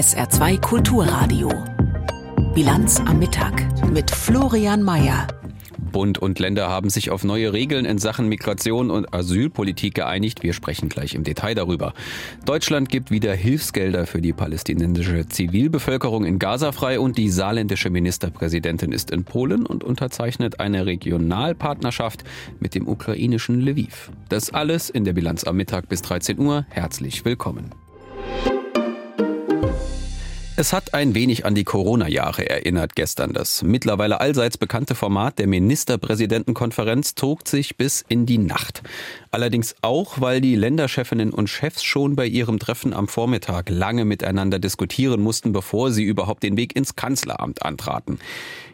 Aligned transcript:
SR2 0.00 0.58
Kulturradio. 0.62 1.52
Bilanz 2.54 3.00
am 3.00 3.18
Mittag 3.18 3.66
mit 3.90 4.10
Florian 4.10 4.82
Mayer. 4.82 5.26
Bund 5.92 6.16
und 6.16 6.38
Länder 6.38 6.70
haben 6.70 6.88
sich 6.88 7.10
auf 7.10 7.22
neue 7.22 7.52
Regeln 7.52 7.84
in 7.84 7.98
Sachen 7.98 8.26
Migration 8.26 8.90
und 8.90 9.12
Asylpolitik 9.12 9.94
geeinigt. 9.94 10.42
Wir 10.42 10.54
sprechen 10.54 10.88
gleich 10.88 11.14
im 11.14 11.22
Detail 11.22 11.54
darüber. 11.54 11.92
Deutschland 12.46 12.88
gibt 12.88 13.10
wieder 13.10 13.34
Hilfsgelder 13.34 14.06
für 14.06 14.22
die 14.22 14.32
palästinensische 14.32 15.28
Zivilbevölkerung 15.28 16.24
in 16.24 16.38
Gaza 16.38 16.72
frei 16.72 16.98
und 16.98 17.18
die 17.18 17.28
saarländische 17.28 17.90
Ministerpräsidentin 17.90 18.92
ist 18.92 19.10
in 19.10 19.24
Polen 19.24 19.66
und 19.66 19.84
unterzeichnet 19.84 20.60
eine 20.60 20.86
Regionalpartnerschaft 20.86 22.24
mit 22.58 22.74
dem 22.74 22.88
ukrainischen 22.88 23.60
Lviv. 23.60 24.10
Das 24.30 24.48
alles 24.48 24.88
in 24.88 25.04
der 25.04 25.12
Bilanz 25.12 25.44
am 25.44 25.58
Mittag 25.58 25.90
bis 25.90 26.00
13 26.00 26.38
Uhr. 26.38 26.64
Herzlich 26.70 27.26
willkommen. 27.26 27.74
Es 30.60 30.74
hat 30.74 30.92
ein 30.92 31.14
wenig 31.14 31.46
an 31.46 31.54
die 31.54 31.64
Corona-Jahre 31.64 32.50
erinnert 32.50 32.94
gestern. 32.94 33.32
Das 33.32 33.62
mittlerweile 33.62 34.20
allseits 34.20 34.58
bekannte 34.58 34.94
Format 34.94 35.38
der 35.38 35.46
Ministerpräsidentenkonferenz 35.46 37.14
zog 37.14 37.48
sich 37.48 37.78
bis 37.78 38.04
in 38.06 38.26
die 38.26 38.36
Nacht. 38.36 38.82
Allerdings 39.30 39.74
auch, 39.80 40.20
weil 40.20 40.42
die 40.42 40.56
Länderchefinnen 40.56 41.30
und 41.30 41.48
Chefs 41.48 41.82
schon 41.82 42.14
bei 42.14 42.26
ihrem 42.26 42.58
Treffen 42.58 42.92
am 42.92 43.08
Vormittag 43.08 43.70
lange 43.70 44.04
miteinander 44.04 44.58
diskutieren 44.58 45.22
mussten, 45.22 45.54
bevor 45.54 45.92
sie 45.92 46.04
überhaupt 46.04 46.42
den 46.42 46.58
Weg 46.58 46.76
ins 46.76 46.94
Kanzleramt 46.94 47.62
antraten. 47.62 48.18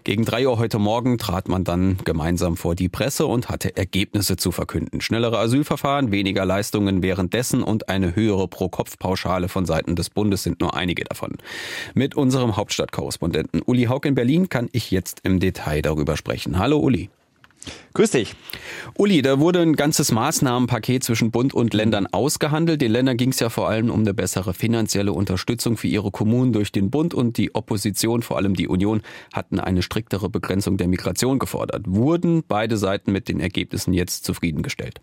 Gegen 0.06 0.24
drei 0.24 0.46
Uhr 0.46 0.56
heute 0.58 0.78
Morgen 0.78 1.18
trat 1.18 1.48
man 1.48 1.64
dann 1.64 1.98
gemeinsam 2.04 2.56
vor 2.56 2.76
die 2.76 2.88
Presse 2.88 3.26
und 3.26 3.48
hatte 3.48 3.76
Ergebnisse 3.76 4.36
zu 4.36 4.52
verkünden. 4.52 5.00
Schnellere 5.00 5.36
Asylverfahren, 5.40 6.12
weniger 6.12 6.44
Leistungen 6.44 7.02
währenddessen 7.02 7.60
und 7.60 7.88
eine 7.88 8.14
höhere 8.14 8.46
Pro-Kopf-Pauschale 8.46 9.48
von 9.48 9.66
Seiten 9.66 9.96
des 9.96 10.10
Bundes 10.10 10.44
sind 10.44 10.60
nur 10.60 10.74
einige 10.76 11.02
davon. 11.02 11.32
Mit 11.94 12.14
unserem 12.14 12.56
Hauptstadtkorrespondenten 12.56 13.62
Uli 13.62 13.86
Haug 13.86 14.02
in 14.04 14.14
Berlin 14.14 14.48
kann 14.48 14.68
ich 14.70 14.92
jetzt 14.92 15.22
im 15.24 15.40
Detail 15.40 15.82
darüber 15.82 16.16
sprechen. 16.16 16.56
Hallo 16.56 16.78
Uli. 16.78 17.10
Grüß 17.94 18.10
dich. 18.10 18.34
Uli, 18.98 19.22
da 19.22 19.40
wurde 19.40 19.60
ein 19.60 19.74
ganzes 19.74 20.12
Maßnahmenpaket 20.12 21.02
zwischen 21.02 21.30
Bund 21.30 21.54
und 21.54 21.74
Ländern 21.74 22.06
ausgehandelt. 22.06 22.80
Den 22.82 22.92
Ländern 22.92 23.16
ging 23.16 23.30
es 23.30 23.40
ja 23.40 23.48
vor 23.48 23.68
allem 23.68 23.90
um 23.90 24.00
eine 24.00 24.14
bessere 24.14 24.54
finanzielle 24.54 25.12
Unterstützung 25.12 25.76
für 25.76 25.88
ihre 25.88 26.10
Kommunen 26.10 26.52
durch 26.52 26.72
den 26.72 26.90
Bund 26.90 27.14
und 27.14 27.38
die 27.38 27.54
Opposition, 27.54 28.22
vor 28.22 28.36
allem 28.36 28.54
die 28.54 28.68
Union, 28.68 29.02
hatten 29.32 29.58
eine 29.58 29.82
striktere 29.82 30.28
Begrenzung 30.28 30.76
der 30.76 30.88
Migration 30.88 31.38
gefordert. 31.38 31.84
Wurden 31.86 32.42
beide 32.46 32.76
Seiten 32.76 33.12
mit 33.12 33.28
den 33.28 33.40
Ergebnissen 33.40 33.92
jetzt 33.92 34.24
zufriedengestellt? 34.24 35.00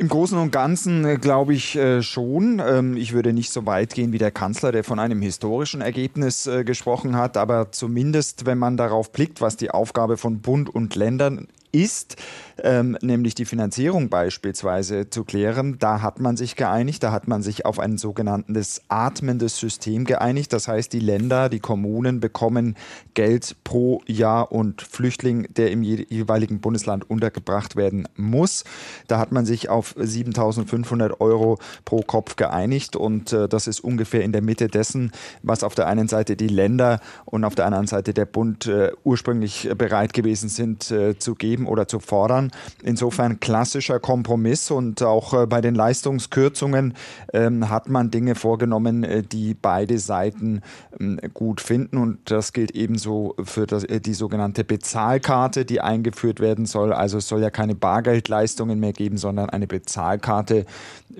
Im 0.00 0.08
Großen 0.08 0.38
und 0.38 0.52
Ganzen 0.52 1.04
äh, 1.04 1.16
glaube 1.16 1.54
ich 1.54 1.74
äh, 1.74 2.02
schon. 2.02 2.62
Ähm, 2.64 2.96
ich 2.96 3.12
würde 3.14 3.32
nicht 3.32 3.50
so 3.50 3.66
weit 3.66 3.94
gehen 3.94 4.12
wie 4.12 4.18
der 4.18 4.30
Kanzler, 4.30 4.70
der 4.70 4.84
von 4.84 5.00
einem 5.00 5.20
historischen 5.20 5.80
Ergebnis 5.80 6.46
äh, 6.46 6.62
gesprochen 6.62 7.16
hat, 7.16 7.36
aber 7.36 7.72
zumindest, 7.72 8.46
wenn 8.46 8.58
man 8.58 8.76
darauf 8.76 9.10
blickt, 9.10 9.40
was 9.40 9.56
die 9.56 9.72
Aufgabe 9.72 10.16
von 10.16 10.38
Bund 10.38 10.72
und 10.72 10.94
Ländern 10.94 11.48
ist, 11.72 12.14
ähm, 12.62 12.96
nämlich 13.00 13.34
die 13.34 13.44
Finanzierung 13.44 14.08
beispielsweise 14.08 15.10
zu 15.10 15.24
klären. 15.24 15.78
Da 15.78 16.02
hat 16.02 16.20
man 16.20 16.36
sich 16.36 16.56
geeinigt, 16.56 17.02
da 17.02 17.12
hat 17.12 17.28
man 17.28 17.42
sich 17.42 17.64
auf 17.64 17.78
ein 17.78 17.98
sogenanntes 17.98 18.82
atmendes 18.88 19.58
System 19.58 20.04
geeinigt. 20.04 20.52
Das 20.52 20.68
heißt, 20.68 20.92
die 20.92 21.00
Länder, 21.00 21.48
die 21.48 21.60
Kommunen 21.60 22.20
bekommen 22.20 22.76
Geld 23.14 23.56
pro 23.64 24.02
Jahr 24.06 24.52
und 24.52 24.82
Flüchtling, 24.82 25.46
der 25.54 25.70
im 25.70 25.82
jeweiligen 25.82 26.60
Bundesland 26.60 27.08
untergebracht 27.08 27.76
werden 27.76 28.08
muss. 28.16 28.64
Da 29.06 29.18
hat 29.18 29.32
man 29.32 29.46
sich 29.46 29.68
auf 29.68 29.96
7.500 29.96 31.20
Euro 31.20 31.58
pro 31.84 32.00
Kopf 32.00 32.36
geeinigt 32.36 32.96
und 32.96 33.32
äh, 33.32 33.48
das 33.48 33.66
ist 33.66 33.80
ungefähr 33.80 34.22
in 34.22 34.32
der 34.32 34.42
Mitte 34.42 34.68
dessen, 34.68 35.12
was 35.42 35.62
auf 35.62 35.74
der 35.74 35.86
einen 35.86 36.08
Seite 36.08 36.36
die 36.36 36.48
Länder 36.48 37.00
und 37.24 37.44
auf 37.44 37.54
der 37.54 37.66
anderen 37.66 37.86
Seite 37.86 38.14
der 38.14 38.26
Bund 38.26 38.66
äh, 38.66 38.92
ursprünglich 39.04 39.68
bereit 39.76 40.12
gewesen 40.12 40.48
sind 40.48 40.90
äh, 40.90 41.18
zu 41.18 41.34
geben 41.34 41.66
oder 41.66 41.88
zu 41.88 42.00
fordern. 42.00 42.47
Insofern 42.82 43.40
klassischer 43.40 44.00
Kompromiss 44.00 44.70
und 44.70 45.02
auch 45.02 45.34
äh, 45.34 45.46
bei 45.46 45.60
den 45.60 45.74
Leistungskürzungen 45.74 46.94
ähm, 47.32 47.68
hat 47.68 47.88
man 47.88 48.10
Dinge 48.10 48.34
vorgenommen, 48.34 49.04
äh, 49.04 49.22
die 49.22 49.54
beide 49.54 49.98
Seiten 49.98 50.62
ähm, 50.98 51.18
gut 51.34 51.60
finden 51.60 51.98
und 51.98 52.30
das 52.30 52.52
gilt 52.52 52.72
ebenso 52.72 53.34
für 53.42 53.66
das, 53.66 53.84
äh, 53.84 54.00
die 54.00 54.14
sogenannte 54.14 54.64
Bezahlkarte, 54.64 55.64
die 55.64 55.80
eingeführt 55.80 56.40
werden 56.40 56.66
soll. 56.66 56.92
Also 56.92 57.18
es 57.18 57.28
soll 57.28 57.40
ja 57.40 57.50
keine 57.50 57.74
Bargeldleistungen 57.74 58.78
mehr 58.80 58.92
geben, 58.92 59.16
sondern 59.18 59.50
eine 59.50 59.66
Bezahlkarte 59.66 60.66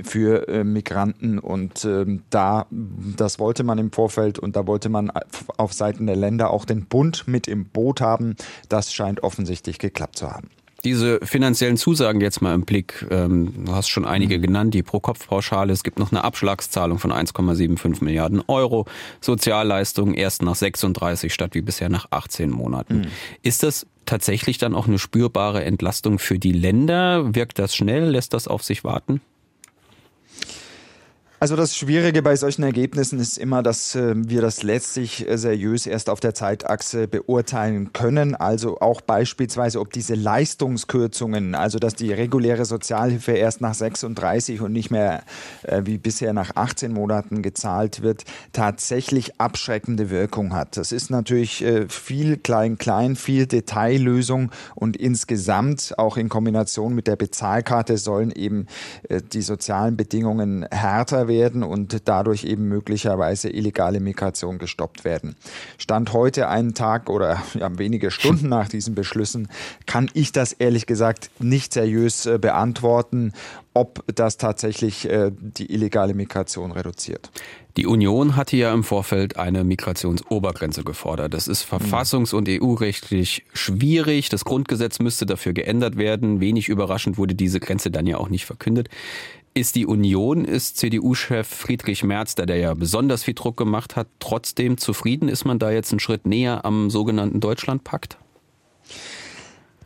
für 0.02 0.64
Migranten 0.64 1.38
und 1.38 1.84
ähm, 1.84 2.22
da, 2.30 2.66
das 2.70 3.38
wollte 3.38 3.64
man 3.64 3.78
im 3.78 3.90
Vorfeld 3.90 4.38
und 4.38 4.54
da 4.54 4.66
wollte 4.66 4.88
man 4.88 5.10
auf 5.56 5.72
Seiten 5.72 6.06
der 6.06 6.16
Länder 6.16 6.50
auch 6.50 6.64
den 6.64 6.86
Bund 6.86 7.26
mit 7.26 7.48
im 7.48 7.64
Boot 7.64 8.00
haben. 8.00 8.36
Das 8.68 8.92
scheint 8.92 9.22
offensichtlich 9.22 9.78
geklappt 9.78 10.16
zu 10.16 10.30
haben. 10.30 10.50
Diese 10.88 11.20
finanziellen 11.22 11.76
Zusagen 11.76 12.22
jetzt 12.22 12.40
mal 12.40 12.54
im 12.54 12.62
Blick. 12.62 13.04
Ähm, 13.10 13.66
du 13.66 13.74
hast 13.74 13.88
schon 13.88 14.06
einige 14.06 14.38
mhm. 14.38 14.42
genannt, 14.42 14.72
die 14.72 14.82
Pro-Kopf-Pauschale. 14.82 15.70
Es 15.70 15.84
gibt 15.84 15.98
noch 15.98 16.12
eine 16.12 16.24
Abschlagszahlung 16.24 16.98
von 16.98 17.12
1,75 17.12 18.02
Milliarden 18.02 18.42
Euro. 18.48 18.86
Sozialleistungen 19.20 20.14
erst 20.14 20.40
nach 20.40 20.54
36 20.54 21.34
statt 21.34 21.54
wie 21.54 21.60
bisher 21.60 21.90
nach 21.90 22.06
18 22.10 22.48
Monaten. 22.48 23.00
Mhm. 23.00 23.06
Ist 23.42 23.64
das 23.64 23.86
tatsächlich 24.06 24.56
dann 24.56 24.74
auch 24.74 24.88
eine 24.88 24.98
spürbare 24.98 25.62
Entlastung 25.62 26.18
für 26.18 26.38
die 26.38 26.52
Länder? 26.52 27.34
Wirkt 27.34 27.58
das 27.58 27.76
schnell? 27.76 28.08
Lässt 28.08 28.32
das 28.32 28.48
auf 28.48 28.64
sich 28.64 28.82
warten? 28.82 29.20
Also 31.40 31.54
das 31.54 31.76
Schwierige 31.76 32.20
bei 32.20 32.34
solchen 32.34 32.64
Ergebnissen 32.64 33.20
ist 33.20 33.38
immer, 33.38 33.62
dass 33.62 33.94
äh, 33.94 34.14
wir 34.16 34.42
das 34.42 34.64
letztlich 34.64 35.28
äh, 35.28 35.38
seriös 35.38 35.86
erst 35.86 36.10
auf 36.10 36.18
der 36.18 36.34
Zeitachse 36.34 37.06
beurteilen 37.06 37.92
können. 37.92 38.34
Also 38.34 38.80
auch 38.80 39.00
beispielsweise, 39.00 39.78
ob 39.78 39.92
diese 39.92 40.16
Leistungskürzungen, 40.16 41.54
also 41.54 41.78
dass 41.78 41.94
die 41.94 42.12
reguläre 42.12 42.64
Sozialhilfe 42.64 43.32
erst 43.32 43.60
nach 43.60 43.74
36 43.74 44.60
und 44.60 44.72
nicht 44.72 44.90
mehr 44.90 45.22
äh, 45.62 45.82
wie 45.84 45.98
bisher 45.98 46.32
nach 46.32 46.56
18 46.56 46.92
Monaten 46.92 47.40
gezahlt 47.40 48.02
wird, 48.02 48.24
tatsächlich 48.52 49.40
abschreckende 49.40 50.10
Wirkung 50.10 50.56
hat. 50.56 50.76
Das 50.76 50.90
ist 50.90 51.08
natürlich 51.08 51.62
äh, 51.62 51.88
viel 51.88 52.36
Klein-Klein, 52.36 53.14
viel 53.14 53.46
Detaillösung 53.46 54.50
und 54.74 54.96
insgesamt 54.96 55.94
auch 55.98 56.16
in 56.16 56.28
Kombination 56.28 56.96
mit 56.96 57.06
der 57.06 57.14
Bezahlkarte 57.14 57.96
sollen 57.96 58.32
eben 58.32 58.66
äh, 59.08 59.22
die 59.22 59.42
sozialen 59.42 59.96
Bedingungen 59.96 60.66
härter 60.72 61.27
werden 61.28 61.62
und 61.62 62.08
dadurch 62.08 62.44
eben 62.44 62.68
möglicherweise 62.68 63.50
illegale 63.50 64.00
Migration 64.00 64.58
gestoppt 64.58 65.04
werden. 65.04 65.36
Stand 65.76 66.12
heute 66.12 66.48
einen 66.48 66.74
Tag 66.74 67.08
oder 67.08 67.42
ja, 67.54 67.78
wenige 67.78 68.10
Stunden 68.10 68.48
nach 68.48 68.68
diesen 68.68 68.94
Beschlüssen 68.94 69.48
kann 69.86 70.10
ich 70.14 70.32
das 70.32 70.52
ehrlich 70.52 70.86
gesagt 70.86 71.30
nicht 71.38 71.72
seriös 71.72 72.26
äh, 72.26 72.38
beantworten, 72.38 73.32
ob 73.74 74.02
das 74.12 74.38
tatsächlich 74.38 75.08
äh, 75.08 75.30
die 75.32 75.72
illegale 75.72 76.14
Migration 76.14 76.72
reduziert. 76.72 77.30
Die 77.76 77.86
Union 77.86 78.34
hatte 78.34 78.56
ja 78.56 78.74
im 78.74 78.82
Vorfeld 78.82 79.36
eine 79.36 79.62
Migrationsobergrenze 79.62 80.82
gefordert. 80.82 81.32
Das 81.32 81.46
ist 81.46 81.62
verfassungs- 81.62 82.34
und 82.34 82.48
EU-rechtlich 82.48 83.44
schwierig. 83.52 84.30
Das 84.30 84.44
Grundgesetz 84.44 84.98
müsste 84.98 85.26
dafür 85.26 85.52
geändert 85.52 85.96
werden. 85.96 86.40
Wenig 86.40 86.68
überraschend 86.68 87.18
wurde 87.18 87.36
diese 87.36 87.60
Grenze 87.60 87.92
dann 87.92 88.08
ja 88.08 88.16
auch 88.16 88.30
nicht 88.30 88.46
verkündet. 88.46 88.88
Ist 89.54 89.74
die 89.74 89.86
Union, 89.86 90.44
ist 90.44 90.76
CDU-Chef 90.76 91.46
Friedrich 91.46 92.04
Merz, 92.04 92.34
der, 92.34 92.46
der 92.46 92.58
ja 92.58 92.74
besonders 92.74 93.24
viel 93.24 93.34
Druck 93.34 93.56
gemacht 93.56 93.96
hat, 93.96 94.06
trotzdem 94.20 94.78
zufrieden? 94.78 95.28
Ist 95.28 95.44
man 95.44 95.58
da 95.58 95.70
jetzt 95.70 95.92
einen 95.92 96.00
Schritt 96.00 96.26
näher 96.26 96.64
am 96.64 96.90
sogenannten 96.90 97.40
Deutschlandpakt? 97.40 98.18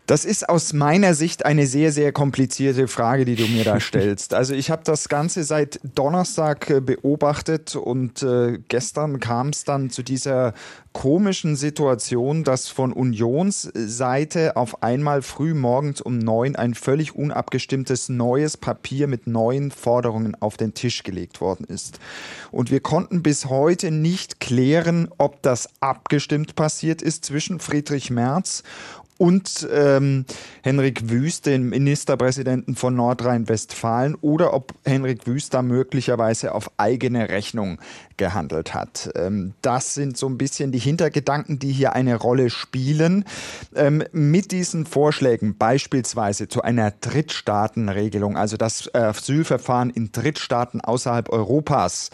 Das 0.07 0.25
ist 0.25 0.49
aus 0.49 0.73
meiner 0.73 1.15
Sicht 1.15 1.47
eine 1.47 1.67
sehr, 1.67 1.93
sehr 1.93 2.13
komplizierte 2.13 2.89
Frage, 2.89 3.25
die 3.25 3.37
du 3.37 3.47
mir 3.47 3.65
da 3.65 3.79
stellst. 3.81 4.35
Also 4.35 4.53
ich 4.53 4.71
habe 4.71 4.83
das 4.85 5.09
Ganze 5.09 5.45
seit 5.45 5.79
Donnerstag 5.95 6.69
äh, 6.71 6.81
beobachtet 6.81 7.77
und 7.77 8.23
äh, 8.23 8.59
gestern 8.69 9.21
kam 9.21 9.51
es 9.51 9.65
dann 9.65 9.91
zu 9.91 10.03
dieser 10.03 10.55
komischen 10.93 11.57
Situation, 11.57 12.45
dass 12.45 12.69
von 12.69 12.93
Unionsseite 12.93 14.57
auf 14.57 14.83
einmal 14.83 15.23
früh 15.23 15.55
morgens 15.55 16.01
um 16.01 16.19
neun 16.19 16.57
ein 16.57 16.75
völlig 16.75 17.15
unabgestimmtes 17.15 18.09
neues 18.09 18.57
Papier 18.57 19.07
mit 19.07 19.27
neuen 19.27 19.71
Forderungen 19.71 20.37
auf 20.41 20.57
den 20.57 20.75
Tisch 20.75 21.03
gelegt 21.03 21.41
worden 21.41 21.65
ist. 21.65 21.99
Und 22.51 22.71
wir 22.71 22.81
konnten 22.81 23.23
bis 23.23 23.47
heute 23.47 23.91
nicht 23.91 24.41
klären, 24.41 25.09
ob 25.17 25.43
das 25.43 25.69
abgestimmt 25.81 26.57
passiert 26.57 27.01
ist 27.03 27.25
zwischen 27.25 27.59
Friedrich 27.59 28.11
Merz 28.11 28.63
und 29.23 29.69
ähm, 29.73 30.25
Henrik 30.65 31.09
Wüst, 31.09 31.47
den 31.47 31.69
Ministerpräsidenten 31.69 32.75
von 32.75 32.97
Nordrhein-Westfalen, 32.97 34.17
oder 34.17 34.53
ob 34.53 34.75
Henrik 34.85 35.29
Wüst 35.29 35.55
da 35.55 35.63
möglicherweise 35.63 36.53
auf 36.53 36.73
eigene 36.77 37.29
Rechnung 37.29 37.79
gehandelt 38.23 38.73
hat. 38.73 39.11
Ähm, 39.17 39.55
das 39.63 39.95
sind 39.95 40.17
so 40.17 40.29
ein 40.29 40.39
bisschen 40.39 40.71
die 40.71 40.79
Hintergedanken, 40.79 41.59
die 41.59 41.73
hier 41.73 41.93
eine 41.95 42.15
Rolle 42.15 42.51
spielen. 42.51 43.25
Ähm, 43.75 44.05
mit 44.13 44.53
diesen 44.53 44.87
Vorschlägen 44.87 45.57
beispielsweise 45.59 46.47
zu 46.47 46.63
einer 46.63 46.93
Drittstaatenregelung, 46.93 48.37
also 48.37 48.57
das 48.57 48.95
Asylverfahren 48.95 49.91
in 49.91 50.13
Drittstaaten 50.13 50.81
außerhalb 50.81 51.31
Europas, 51.31 52.11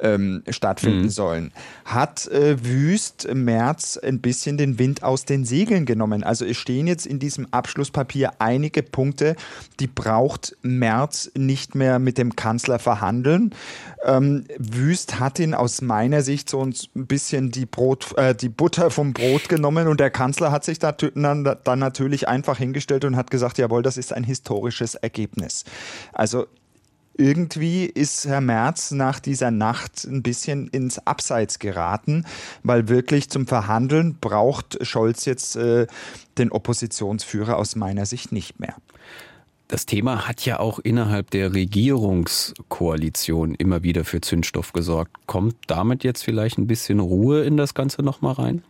ähm, 0.00 0.42
stattfinden 0.48 1.02
mhm. 1.02 1.10
sollen, 1.10 1.52
hat 1.84 2.26
äh, 2.28 2.64
Wüst 2.64 3.28
März 3.32 3.98
ein 3.98 4.20
bisschen 4.20 4.56
den 4.56 4.78
Wind 4.78 5.02
aus 5.02 5.24
den 5.24 5.44
Segeln 5.44 5.86
genommen. 5.86 6.22
Also 6.22 6.44
es 6.44 6.56
stehen 6.56 6.86
jetzt 6.86 7.06
in 7.06 7.18
diesem 7.18 7.46
Abschlusspapier 7.50 8.34
einige 8.38 8.82
Punkte, 8.82 9.36
die 9.80 9.86
braucht 9.86 10.56
März 10.62 11.30
nicht 11.36 11.74
mehr 11.74 11.98
mit 11.98 12.18
dem 12.18 12.36
Kanzler 12.36 12.78
verhandeln. 12.78 13.54
Ähm, 14.04 14.44
Wüst 14.58 15.18
hat 15.18 15.38
ihn 15.38 15.54
aus 15.54 15.82
meiner 15.82 16.22
Sicht 16.22 16.48
so 16.48 16.62
ein 16.62 16.74
bisschen 16.94 17.50
die, 17.50 17.66
Brot, 17.66 18.16
äh, 18.16 18.34
die 18.34 18.48
Butter 18.48 18.90
vom 18.90 19.12
Brot 19.12 19.48
genommen 19.48 19.88
und 19.88 20.00
der 20.00 20.10
Kanzler 20.10 20.52
hat 20.52 20.64
sich 20.64 20.78
da, 20.78 20.92
dann, 20.92 21.44
dann 21.64 21.78
natürlich 21.78 22.28
einfach 22.28 22.58
hingestellt 22.58 23.04
und 23.04 23.16
hat 23.16 23.30
gesagt, 23.30 23.58
jawohl, 23.58 23.82
das 23.82 23.96
ist 23.96 24.12
ein 24.12 24.24
historisches 24.24 24.94
Ergebnis. 24.94 25.64
Also 26.12 26.46
irgendwie 27.18 27.84
ist 27.86 28.26
Herr 28.26 28.40
Merz 28.40 28.92
nach 28.92 29.18
dieser 29.18 29.50
Nacht 29.50 30.04
ein 30.04 30.22
bisschen 30.22 30.68
ins 30.68 31.04
Abseits 31.04 31.58
geraten, 31.58 32.24
weil 32.62 32.88
wirklich 32.88 33.28
zum 33.28 33.46
Verhandeln 33.46 34.18
braucht 34.20 34.78
Scholz 34.86 35.24
jetzt 35.24 35.56
äh, 35.56 35.88
den 36.38 36.52
Oppositionsführer 36.52 37.56
aus 37.56 37.74
meiner 37.74 38.06
Sicht 38.06 38.30
nicht 38.30 38.60
mehr. 38.60 38.76
Das 39.68 39.84
Thema 39.84 40.26
hat 40.26 40.46
ja 40.46 40.60
auch 40.60 40.78
innerhalb 40.78 41.30
der 41.30 41.52
Regierungskoalition 41.52 43.54
immer 43.54 43.82
wieder 43.82 44.06
für 44.06 44.22
Zündstoff 44.22 44.72
gesorgt. 44.72 45.14
Kommt 45.26 45.56
damit 45.66 46.04
jetzt 46.04 46.24
vielleicht 46.24 46.56
ein 46.56 46.66
bisschen 46.66 47.00
Ruhe 47.00 47.44
in 47.44 47.58
das 47.58 47.74
Ganze 47.74 48.02
nochmal 48.02 48.32
rein? 48.32 48.62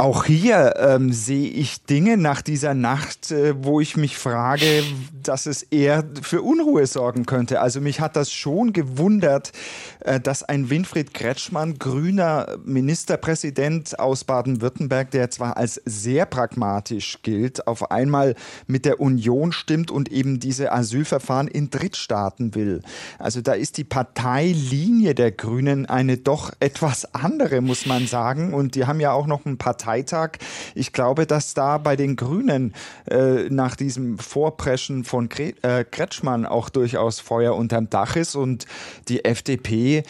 Auch 0.00 0.26
hier 0.26 0.76
ähm, 0.78 1.12
sehe 1.12 1.50
ich 1.50 1.82
Dinge 1.82 2.16
nach 2.16 2.40
dieser 2.40 2.72
Nacht, 2.72 3.32
äh, 3.32 3.64
wo 3.64 3.80
ich 3.80 3.96
mich 3.96 4.16
frage, 4.16 4.84
dass 5.24 5.46
es 5.46 5.64
eher 5.64 6.04
für 6.22 6.40
Unruhe 6.42 6.86
sorgen 6.86 7.26
könnte. 7.26 7.60
Also 7.60 7.80
mich 7.80 7.98
hat 7.98 8.14
das 8.14 8.30
schon 8.30 8.72
gewundert, 8.72 9.50
äh, 9.98 10.20
dass 10.20 10.44
ein 10.44 10.70
Winfried 10.70 11.14
Kretschmann, 11.14 11.80
grüner 11.80 12.58
Ministerpräsident 12.64 13.98
aus 13.98 14.22
Baden-Württemberg, 14.22 15.10
der 15.10 15.32
zwar 15.32 15.56
als 15.56 15.82
sehr 15.84 16.26
pragmatisch 16.26 17.18
gilt, 17.22 17.66
auf 17.66 17.90
einmal 17.90 18.36
mit 18.68 18.84
der 18.84 19.00
Union 19.00 19.50
stimmt 19.50 19.90
und 19.90 20.12
eben 20.12 20.38
diese 20.38 20.70
Asylverfahren 20.70 21.48
in 21.48 21.70
Drittstaaten 21.70 22.54
will. 22.54 22.82
Also 23.18 23.40
da 23.40 23.54
ist 23.54 23.78
die 23.78 23.84
Parteilinie 23.84 25.16
der 25.16 25.32
Grünen 25.32 25.86
eine 25.86 26.18
doch 26.18 26.52
etwas 26.60 27.16
andere, 27.16 27.62
muss 27.62 27.84
man 27.84 28.06
sagen. 28.06 28.54
Und 28.54 28.76
die 28.76 28.86
haben 28.86 29.00
ja 29.00 29.10
auch 29.10 29.26
noch 29.26 29.44
ein 29.44 29.58
Partei 29.58 29.87
Parteitag. 29.88 30.32
Ich 30.74 30.92
glaube, 30.92 31.26
dass 31.26 31.54
da 31.54 31.78
bei 31.78 31.96
den 31.96 32.16
Grünen 32.16 32.74
äh, 33.10 33.48
nach 33.48 33.74
diesem 33.74 34.18
Vorpreschen 34.18 35.02
von 35.04 35.30
äh, 35.30 35.84
Kretschmann 35.84 36.44
auch 36.44 36.68
durchaus 36.68 37.20
Feuer 37.20 37.54
unterm 37.56 37.88
Dach 37.88 38.14
ist 38.14 38.34
und 38.34 38.66
die 39.08 39.24
FDP 39.24 40.02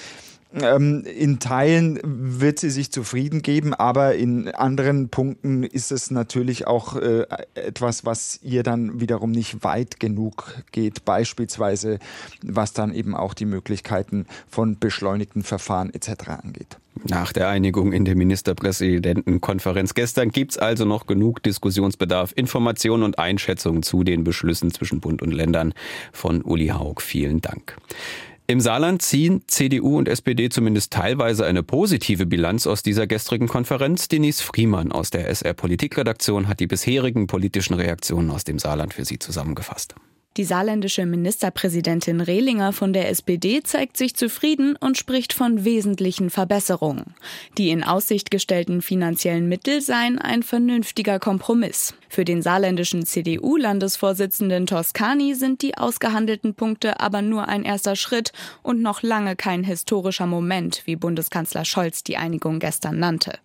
ähm, 0.54 1.04
in 1.04 1.40
Teilen 1.40 2.00
wird 2.02 2.58
sie 2.58 2.70
sich 2.70 2.90
zufrieden 2.90 3.42
geben, 3.42 3.74
aber 3.74 4.14
in 4.14 4.48
anderen 4.48 5.10
Punkten 5.10 5.62
ist 5.62 5.92
es 5.92 6.10
natürlich 6.10 6.66
auch 6.66 6.96
äh, 6.96 7.26
etwas, 7.54 8.04
was 8.06 8.40
ihr 8.42 8.62
dann 8.62 9.00
wiederum 9.00 9.30
nicht 9.30 9.62
weit 9.62 10.00
genug 10.00 10.54
geht, 10.72 11.04
beispielsweise 11.04 11.98
was 12.42 12.72
dann 12.72 12.94
eben 12.94 13.14
auch 13.14 13.34
die 13.34 13.44
Möglichkeiten 13.44 14.26
von 14.48 14.78
beschleunigten 14.78 15.42
Verfahren 15.42 15.92
etc. 15.92 16.28
angeht. 16.42 16.78
Nach 17.04 17.32
der 17.32 17.48
Einigung 17.48 17.92
in 17.92 18.04
der 18.04 18.16
Ministerpräsidentenkonferenz 18.16 19.94
gestern 19.94 20.30
gibt 20.30 20.52
es 20.52 20.58
also 20.58 20.84
noch 20.84 21.06
genug 21.06 21.42
Diskussionsbedarf, 21.42 22.32
Informationen 22.34 23.02
und 23.02 23.18
Einschätzungen 23.18 23.82
zu 23.82 24.02
den 24.02 24.24
Beschlüssen 24.24 24.72
zwischen 24.72 25.00
Bund 25.00 25.22
und 25.22 25.32
Ländern 25.32 25.74
von 26.12 26.42
Uli 26.42 26.68
Haug. 26.68 27.00
Vielen 27.00 27.40
Dank. 27.40 27.76
Im 28.50 28.62
Saarland 28.62 29.02
ziehen 29.02 29.42
CDU 29.46 29.98
und 29.98 30.08
SPD 30.08 30.48
zumindest 30.48 30.90
teilweise 30.90 31.44
eine 31.44 31.62
positive 31.62 32.24
Bilanz 32.24 32.66
aus 32.66 32.82
dieser 32.82 33.06
gestrigen 33.06 33.46
Konferenz. 33.46 34.08
Denise 34.08 34.40
Friemann 34.40 34.90
aus 34.90 35.10
der 35.10 35.28
SR 35.28 35.52
Politikredaktion 35.52 36.48
hat 36.48 36.58
die 36.58 36.66
bisherigen 36.66 37.26
politischen 37.26 37.74
Reaktionen 37.74 38.30
aus 38.30 38.44
dem 38.44 38.58
Saarland 38.58 38.94
für 38.94 39.04
Sie 39.04 39.18
zusammengefasst. 39.18 39.96
Die 40.38 40.44
saarländische 40.44 41.04
Ministerpräsidentin 41.04 42.20
Rehlinger 42.20 42.72
von 42.72 42.92
der 42.92 43.10
SPD 43.10 43.60
zeigt 43.64 43.96
sich 43.96 44.14
zufrieden 44.14 44.76
und 44.76 44.96
spricht 44.96 45.32
von 45.32 45.64
wesentlichen 45.64 46.30
Verbesserungen. 46.30 47.16
Die 47.58 47.70
in 47.70 47.82
Aussicht 47.82 48.30
gestellten 48.30 48.80
finanziellen 48.80 49.48
Mittel 49.48 49.80
seien 49.80 50.16
ein 50.20 50.44
vernünftiger 50.44 51.18
Kompromiss. 51.18 51.92
Für 52.08 52.24
den 52.24 52.40
saarländischen 52.40 53.04
CDU-Landesvorsitzenden 53.04 54.66
Toscani 54.66 55.34
sind 55.34 55.60
die 55.60 55.76
ausgehandelten 55.76 56.54
Punkte 56.54 57.00
aber 57.00 57.20
nur 57.20 57.48
ein 57.48 57.64
erster 57.64 57.96
Schritt 57.96 58.30
und 58.62 58.80
noch 58.80 59.02
lange 59.02 59.34
kein 59.34 59.64
historischer 59.64 60.26
Moment, 60.26 60.82
wie 60.84 60.94
Bundeskanzler 60.94 61.64
Scholz 61.64 62.04
die 62.04 62.16
Einigung 62.16 62.60
gestern 62.60 63.00
nannte. 63.00 63.40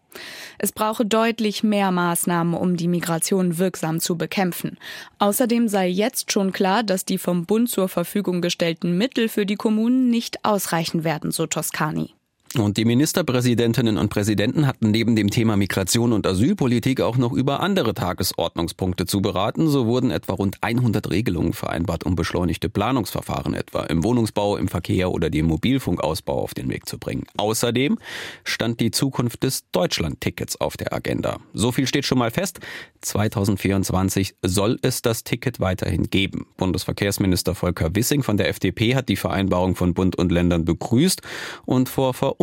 Es 0.57 0.71
brauche 0.71 1.05
deutlich 1.05 1.63
mehr 1.63 1.91
Maßnahmen, 1.91 2.53
um 2.53 2.77
die 2.77 2.87
Migration 2.87 3.57
wirksam 3.57 3.99
zu 3.99 4.17
bekämpfen. 4.17 4.77
Außerdem 5.19 5.67
sei 5.67 5.87
jetzt 5.87 6.31
schon 6.31 6.51
klar, 6.51 6.83
dass 6.83 7.05
die 7.05 7.17
vom 7.17 7.45
Bund 7.45 7.69
zur 7.69 7.89
Verfügung 7.89 8.41
gestellten 8.41 8.97
Mittel 8.97 9.29
für 9.29 9.45
die 9.45 9.55
Kommunen 9.55 10.09
nicht 10.09 10.45
ausreichen 10.45 11.03
werden, 11.03 11.31
so 11.31 11.47
Toscani. 11.47 12.13
Und 12.55 12.77
die 12.77 12.85
Ministerpräsidentinnen 12.85 13.97
und 13.97 14.09
Präsidenten 14.09 14.67
hatten 14.67 14.91
neben 14.91 15.15
dem 15.15 15.31
Thema 15.31 15.57
Migration 15.57 16.13
und 16.13 16.27
Asylpolitik 16.27 17.01
auch 17.01 17.17
noch 17.17 17.33
über 17.33 17.61
andere 17.61 17.95
Tagesordnungspunkte 17.95 19.07
zu 19.07 19.23
beraten. 19.23 19.67
So 19.67 19.87
wurden 19.87 20.11
etwa 20.11 20.33
rund 20.33 20.57
100 20.61 21.09
Regelungen 21.09 21.53
vereinbart, 21.53 22.05
um 22.05 22.15
beschleunigte 22.15 22.69
Planungsverfahren 22.69 23.55
etwa 23.55 23.85
im 23.85 24.03
Wohnungsbau, 24.03 24.57
im 24.57 24.67
Verkehr 24.67 25.11
oder 25.11 25.31
dem 25.31 25.47
Mobilfunkausbau 25.47 26.43
auf 26.43 26.53
den 26.53 26.69
Weg 26.69 26.87
zu 26.87 26.99
bringen. 26.99 27.23
Außerdem 27.37 27.97
stand 28.43 28.79
die 28.81 28.91
Zukunft 28.91 29.41
des 29.41 29.63
Deutschland-Tickets 29.71 30.61
auf 30.61 30.77
der 30.77 30.93
Agenda. 30.93 31.37
So 31.55 31.71
viel 31.71 31.87
steht 31.87 32.05
schon 32.05 32.19
mal 32.19 32.29
fest. 32.29 32.59
2024 33.01 34.35
soll 34.43 34.77
es 34.83 35.01
das 35.01 35.23
Ticket 35.23 35.59
weiterhin 35.59 36.11
geben. 36.11 36.45
Bundesverkehrsminister 36.57 37.55
Volker 37.55 37.95
Wissing 37.95 38.21
von 38.21 38.37
der 38.37 38.49
FDP 38.49 38.95
hat 38.95 39.09
die 39.09 39.15
Vereinbarung 39.15 39.75
von 39.75 39.95
Bund 39.95 40.15
und 40.17 40.31
Ländern 40.31 40.65
begrüßt 40.65 41.21
und 41.65 41.89
vor 41.89 42.13
Verunsicherung 42.13 42.42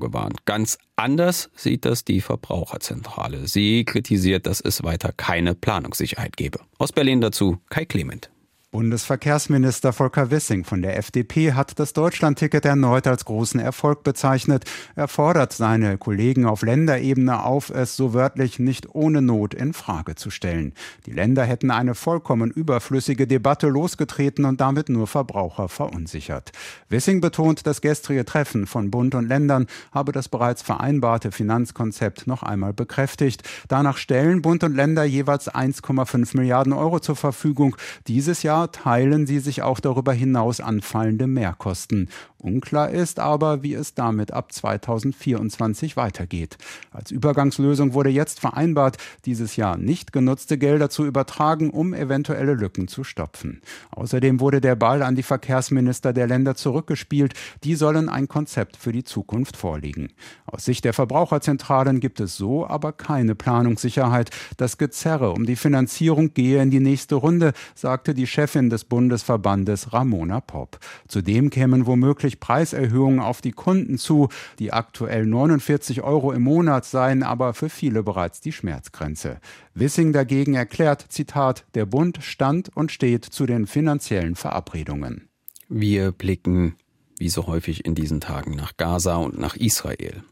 gewarnt. 0.00 0.44
Ganz 0.44 0.78
anders 0.96 1.50
sieht 1.54 1.84
das 1.84 2.04
die 2.04 2.20
Verbraucherzentrale. 2.20 3.46
Sie 3.46 3.84
kritisiert, 3.84 4.46
dass 4.46 4.60
es 4.60 4.82
weiter 4.82 5.12
keine 5.16 5.54
Planungssicherheit 5.54 6.36
gebe. 6.36 6.60
Aus 6.78 6.92
Berlin 6.92 7.20
dazu 7.20 7.58
Kai 7.70 7.84
Clement. 7.84 8.30
Bundesverkehrsminister 8.70 9.94
Volker 9.94 10.30
Wissing 10.30 10.62
von 10.62 10.82
der 10.82 10.98
FDP 10.98 11.54
hat 11.54 11.78
das 11.78 11.94
Deutschlandticket 11.94 12.66
erneut 12.66 13.06
als 13.06 13.24
großen 13.24 13.58
Erfolg 13.58 14.02
bezeichnet. 14.02 14.66
Er 14.94 15.08
fordert 15.08 15.54
seine 15.54 15.96
Kollegen 15.96 16.44
auf 16.44 16.60
Länderebene 16.60 17.44
auf, 17.44 17.70
es 17.70 17.96
so 17.96 18.12
wörtlich 18.12 18.58
nicht 18.58 18.94
ohne 18.94 19.22
Not 19.22 19.54
in 19.54 19.72
Frage 19.72 20.16
zu 20.16 20.28
stellen. 20.28 20.74
Die 21.06 21.12
Länder 21.12 21.44
hätten 21.44 21.70
eine 21.70 21.94
vollkommen 21.94 22.50
überflüssige 22.50 23.26
Debatte 23.26 23.68
losgetreten 23.68 24.44
und 24.44 24.60
damit 24.60 24.90
nur 24.90 25.06
Verbraucher 25.06 25.70
verunsichert. 25.70 26.52
Wissing 26.90 27.22
betont, 27.22 27.66
das 27.66 27.80
gestrige 27.80 28.26
Treffen 28.26 28.66
von 28.66 28.90
Bund 28.90 29.14
und 29.14 29.26
Ländern 29.26 29.66
habe 29.92 30.12
das 30.12 30.28
bereits 30.28 30.60
vereinbarte 30.60 31.32
Finanzkonzept 31.32 32.26
noch 32.26 32.42
einmal 32.42 32.74
bekräftigt. 32.74 33.48
Danach 33.68 33.96
stellen 33.96 34.42
Bund 34.42 34.62
und 34.62 34.76
Länder 34.76 35.04
jeweils 35.04 35.50
1,5 35.50 36.36
Milliarden 36.36 36.74
Euro 36.74 37.00
zur 37.00 37.16
Verfügung. 37.16 37.74
Dieses 38.06 38.42
Jahr 38.42 38.57
Teilen 38.66 39.26
sie 39.26 39.38
sich 39.38 39.62
auch 39.62 39.80
darüber 39.80 40.12
hinaus 40.12 40.60
anfallende 40.60 41.26
Mehrkosten. 41.26 42.08
Unklar 42.40 42.90
ist 42.90 43.18
aber, 43.18 43.64
wie 43.64 43.74
es 43.74 43.94
damit 43.94 44.32
ab 44.32 44.52
2024 44.52 45.96
weitergeht. 45.96 46.56
Als 46.92 47.10
Übergangslösung 47.10 47.94
wurde 47.94 48.10
jetzt 48.10 48.38
vereinbart, 48.38 48.96
dieses 49.24 49.56
Jahr 49.56 49.76
nicht 49.76 50.12
genutzte 50.12 50.56
Gelder 50.56 50.88
zu 50.88 51.04
übertragen, 51.04 51.70
um 51.70 51.94
eventuelle 51.94 52.54
Lücken 52.54 52.86
zu 52.86 53.02
stopfen. 53.02 53.60
Außerdem 53.90 54.38
wurde 54.38 54.60
der 54.60 54.76
Ball 54.76 55.02
an 55.02 55.16
die 55.16 55.24
Verkehrsminister 55.24 56.12
der 56.12 56.28
Länder 56.28 56.54
zurückgespielt. 56.54 57.34
Die 57.64 57.74
sollen 57.74 58.08
ein 58.08 58.28
Konzept 58.28 58.76
für 58.76 58.92
die 58.92 59.04
Zukunft 59.04 59.56
vorlegen. 59.56 60.10
Aus 60.46 60.64
Sicht 60.64 60.84
der 60.84 60.92
Verbraucherzentralen 60.92 61.98
gibt 61.98 62.20
es 62.20 62.36
so 62.36 62.66
aber 62.66 62.92
keine 62.92 63.34
Planungssicherheit. 63.34 64.30
Das 64.56 64.78
Gezerre 64.78 65.32
um 65.32 65.44
die 65.44 65.56
Finanzierung 65.56 66.34
gehe 66.34 66.62
in 66.62 66.70
die 66.70 66.80
nächste 66.80 67.16
Runde, 67.16 67.52
sagte 67.74 68.14
die 68.14 68.26
Chefin 68.26 68.70
des 68.70 68.84
Bundesverbandes 68.84 69.92
Ramona 69.92 70.40
Popp. 70.40 70.78
Zudem 71.08 71.50
kämen 71.50 71.86
womöglich 71.86 72.27
womöglich 72.28 72.40
Preiserhöhungen 72.40 73.20
auf 73.20 73.40
die 73.40 73.52
Kunden 73.52 73.98
zu. 73.98 74.28
Die 74.58 74.72
aktuell 74.72 75.24
49 75.24 76.02
Euro 76.02 76.32
im 76.32 76.42
Monat 76.42 76.84
seien 76.84 77.22
aber 77.22 77.54
für 77.54 77.68
viele 77.68 78.02
bereits 78.02 78.40
die 78.40 78.52
Schmerzgrenze. 78.52 79.40
Wissing 79.74 80.12
dagegen 80.12 80.54
erklärt, 80.54 81.06
Zitat, 81.08 81.64
der 81.74 81.86
Bund 81.86 82.18
stand 82.22 82.70
und 82.76 82.92
steht 82.92 83.24
zu 83.24 83.46
den 83.46 83.66
finanziellen 83.66 84.34
Verabredungen. 84.34 85.28
Wir 85.68 86.12
blicken 86.12 86.74
wie 87.18 87.30
so 87.30 87.46
häufig 87.46 87.84
in 87.84 87.94
diesen 87.94 88.20
Tagen 88.20 88.54
nach 88.54 88.76
Gaza 88.76 89.16
und 89.16 89.38
nach 89.38 89.56
Israel. 89.56 90.22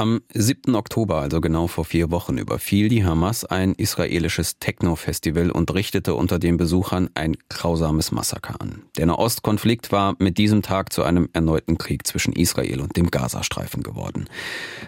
Am 0.00 0.22
7. 0.32 0.76
Oktober, 0.76 1.16
also 1.16 1.42
genau 1.42 1.66
vor 1.66 1.84
vier 1.84 2.10
Wochen, 2.10 2.38
überfiel 2.38 2.88
die 2.88 3.04
Hamas 3.04 3.44
ein 3.44 3.74
israelisches 3.74 4.58
Techno-Festival 4.58 5.50
und 5.50 5.74
richtete 5.74 6.14
unter 6.14 6.38
den 6.38 6.56
Besuchern 6.56 7.10
ein 7.12 7.36
grausames 7.50 8.10
Massaker 8.10 8.62
an. 8.62 8.84
Der 8.96 9.04
Nahostkonflikt 9.04 9.92
war 9.92 10.16
mit 10.18 10.38
diesem 10.38 10.62
Tag 10.62 10.90
zu 10.94 11.02
einem 11.02 11.28
erneuten 11.34 11.76
Krieg 11.76 12.06
zwischen 12.06 12.32
Israel 12.32 12.80
und 12.80 12.96
dem 12.96 13.10
Gazastreifen 13.10 13.82
geworden. 13.82 14.24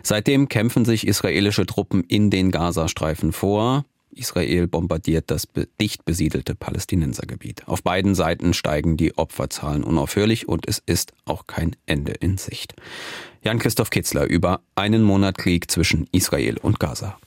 Seitdem 0.03 0.49
kämpfen 0.49 0.87
sich 0.87 1.07
israelische 1.07 1.67
Truppen 1.67 2.05
in 2.05 2.31
den 2.31 2.51
Gazastreifen 2.51 3.33
vor. 3.33 3.85
Israel 4.13 4.67
bombardiert 4.67 5.31
das 5.31 5.49
dicht 5.81 6.05
besiedelte 6.05 6.55
Palästinensergebiet. 6.55 7.67
Auf 7.67 7.83
beiden 7.83 8.15
Seiten 8.15 8.55
steigen 8.55 8.97
die 8.97 9.17
Opferzahlen 9.17 9.85
unaufhörlich 9.85 10.49
und 10.49 10.69
es 10.69 10.83
ist 10.85 11.13
auch 11.25 11.47
kein 11.47 11.77
Ende 11.87 12.13
in 12.13 12.39
Sicht. 12.39 12.75
Jan-Christoph 13.43 13.91
Kitzler 13.91 14.25
über 14.25 14.61
einen 14.75 15.03
Monat 15.03 15.39
Krieg 15.39 15.71
zwischen 15.71 16.09
Israel 16.13 16.59
und 16.59 16.79
Gaza. 16.79 17.19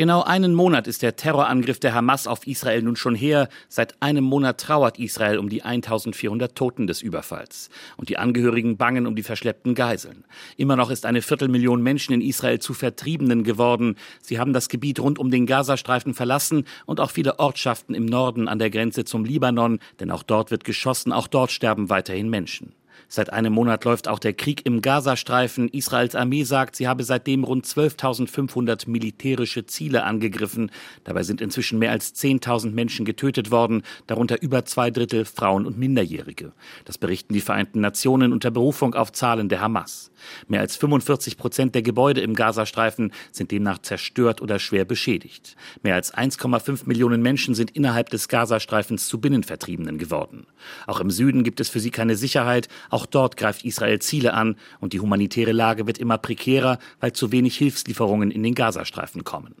Genau 0.00 0.22
einen 0.22 0.54
Monat 0.54 0.86
ist 0.86 1.02
der 1.02 1.16
Terrorangriff 1.16 1.78
der 1.78 1.92
Hamas 1.92 2.26
auf 2.26 2.46
Israel 2.46 2.80
nun 2.80 2.96
schon 2.96 3.14
her. 3.14 3.50
Seit 3.68 4.00
einem 4.00 4.24
Monat 4.24 4.58
trauert 4.58 4.98
Israel 4.98 5.36
um 5.36 5.50
die 5.50 5.62
1400 5.62 6.54
Toten 6.54 6.86
des 6.86 7.02
Überfalls. 7.02 7.68
Und 7.98 8.08
die 8.08 8.16
Angehörigen 8.16 8.78
bangen 8.78 9.06
um 9.06 9.14
die 9.14 9.22
verschleppten 9.22 9.74
Geiseln. 9.74 10.24
Immer 10.56 10.76
noch 10.76 10.90
ist 10.90 11.04
eine 11.04 11.20
Viertelmillion 11.20 11.82
Menschen 11.82 12.14
in 12.14 12.22
Israel 12.22 12.60
zu 12.60 12.72
Vertriebenen 12.72 13.44
geworden. 13.44 13.96
Sie 14.22 14.38
haben 14.38 14.54
das 14.54 14.70
Gebiet 14.70 15.00
rund 15.00 15.18
um 15.18 15.30
den 15.30 15.44
Gazastreifen 15.44 16.14
verlassen 16.14 16.64
und 16.86 16.98
auch 16.98 17.10
viele 17.10 17.38
Ortschaften 17.38 17.94
im 17.94 18.06
Norden 18.06 18.48
an 18.48 18.58
der 18.58 18.70
Grenze 18.70 19.04
zum 19.04 19.26
Libanon, 19.26 19.80
denn 20.00 20.10
auch 20.10 20.22
dort 20.22 20.50
wird 20.50 20.64
geschossen, 20.64 21.12
auch 21.12 21.26
dort 21.26 21.52
sterben 21.52 21.90
weiterhin 21.90 22.30
Menschen. 22.30 22.72
Seit 23.12 23.32
einem 23.32 23.52
Monat 23.52 23.84
läuft 23.84 24.06
auch 24.06 24.20
der 24.20 24.34
Krieg 24.34 24.64
im 24.66 24.82
Gazastreifen. 24.82 25.68
Israels 25.68 26.14
Armee 26.14 26.44
sagt, 26.44 26.76
sie 26.76 26.86
habe 26.86 27.02
seitdem 27.02 27.42
rund 27.42 27.66
12.500 27.66 28.88
militärische 28.88 29.66
Ziele 29.66 30.04
angegriffen. 30.04 30.70
Dabei 31.02 31.24
sind 31.24 31.40
inzwischen 31.40 31.80
mehr 31.80 31.90
als 31.90 32.14
10.000 32.14 32.70
Menschen 32.70 33.04
getötet 33.04 33.50
worden, 33.50 33.82
darunter 34.06 34.40
über 34.40 34.64
zwei 34.64 34.92
Drittel 34.92 35.24
Frauen 35.24 35.66
und 35.66 35.76
Minderjährige. 35.76 36.52
Das 36.84 36.98
berichten 36.98 37.34
die 37.34 37.40
Vereinten 37.40 37.80
Nationen 37.80 38.32
unter 38.32 38.52
Berufung 38.52 38.94
auf 38.94 39.10
Zahlen 39.10 39.48
der 39.48 39.60
Hamas. 39.60 40.12
Mehr 40.46 40.60
als 40.60 40.76
45 40.76 41.36
Prozent 41.36 41.74
der 41.74 41.82
Gebäude 41.82 42.20
im 42.20 42.34
Gazastreifen 42.34 43.12
sind 43.32 43.50
demnach 43.50 43.78
zerstört 43.78 44.40
oder 44.40 44.60
schwer 44.60 44.84
beschädigt. 44.84 45.56
Mehr 45.82 45.96
als 45.96 46.14
1,5 46.14 46.82
Millionen 46.86 47.22
Menschen 47.22 47.56
sind 47.56 47.72
innerhalb 47.72 48.10
des 48.10 48.28
Gazastreifens 48.28 49.08
zu 49.08 49.20
Binnenvertriebenen 49.20 49.98
geworden. 49.98 50.46
Auch 50.86 51.00
im 51.00 51.10
Süden 51.10 51.42
gibt 51.42 51.58
es 51.58 51.68
für 51.68 51.80
sie 51.80 51.90
keine 51.90 52.14
Sicherheit. 52.14 52.68
Auch 52.88 52.99
dort 53.06 53.36
greift 53.36 53.64
Israel 53.64 53.98
Ziele 54.00 54.34
an 54.34 54.56
und 54.80 54.92
die 54.92 55.00
humanitäre 55.00 55.52
Lage 55.52 55.86
wird 55.86 55.98
immer 55.98 56.18
prekärer, 56.18 56.78
weil 57.00 57.12
zu 57.12 57.32
wenig 57.32 57.56
Hilfslieferungen 57.56 58.30
in 58.30 58.42
den 58.42 58.54
Gazastreifen 58.54 59.24
kommen. 59.24 59.54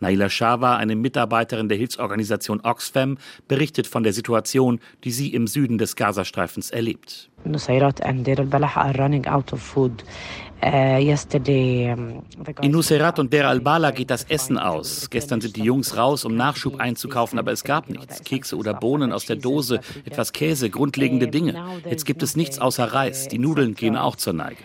Naila 0.00 0.30
Shawa, 0.30 0.76
eine 0.76 0.94
Mitarbeiterin 0.94 1.68
der 1.68 1.78
Hilfsorganisation 1.78 2.60
Oxfam, 2.60 3.18
berichtet 3.48 3.86
von 3.86 4.02
der 4.02 4.12
Situation, 4.12 4.80
die 5.04 5.10
sie 5.10 5.32
im 5.32 5.46
Süden 5.46 5.78
des 5.78 5.96
Gazastreifens 5.96 6.70
erlebt. 6.70 7.30
Uh, 10.60 10.98
in 12.62 12.72
Nusayrat 12.72 13.20
und 13.20 13.32
Der 13.32 13.48
al-Bala 13.48 13.92
geht 13.92 14.10
das 14.10 14.24
Essen 14.24 14.58
aus. 14.58 15.08
Gestern 15.08 15.40
sind 15.40 15.54
die 15.54 15.62
Jungs 15.62 15.96
raus, 15.96 16.24
um 16.24 16.34
Nachschub 16.34 16.80
einzukaufen, 16.80 17.38
aber 17.38 17.52
es 17.52 17.62
gab 17.62 17.88
nichts. 17.88 18.24
Kekse 18.24 18.56
oder 18.56 18.74
Bohnen 18.74 19.12
aus 19.12 19.26
der 19.26 19.36
Dose, 19.36 19.78
etwas 20.04 20.32
Käse, 20.32 20.68
grundlegende 20.68 21.28
Dinge. 21.28 21.54
Jetzt 21.88 22.06
gibt 22.06 22.24
es 22.24 22.34
nichts 22.34 22.58
außer 22.58 22.92
Reis. 22.92 23.28
Die 23.28 23.38
Nudeln 23.38 23.76
gehen 23.76 23.96
auch 23.96 24.16
zur 24.16 24.32
Neige. 24.32 24.58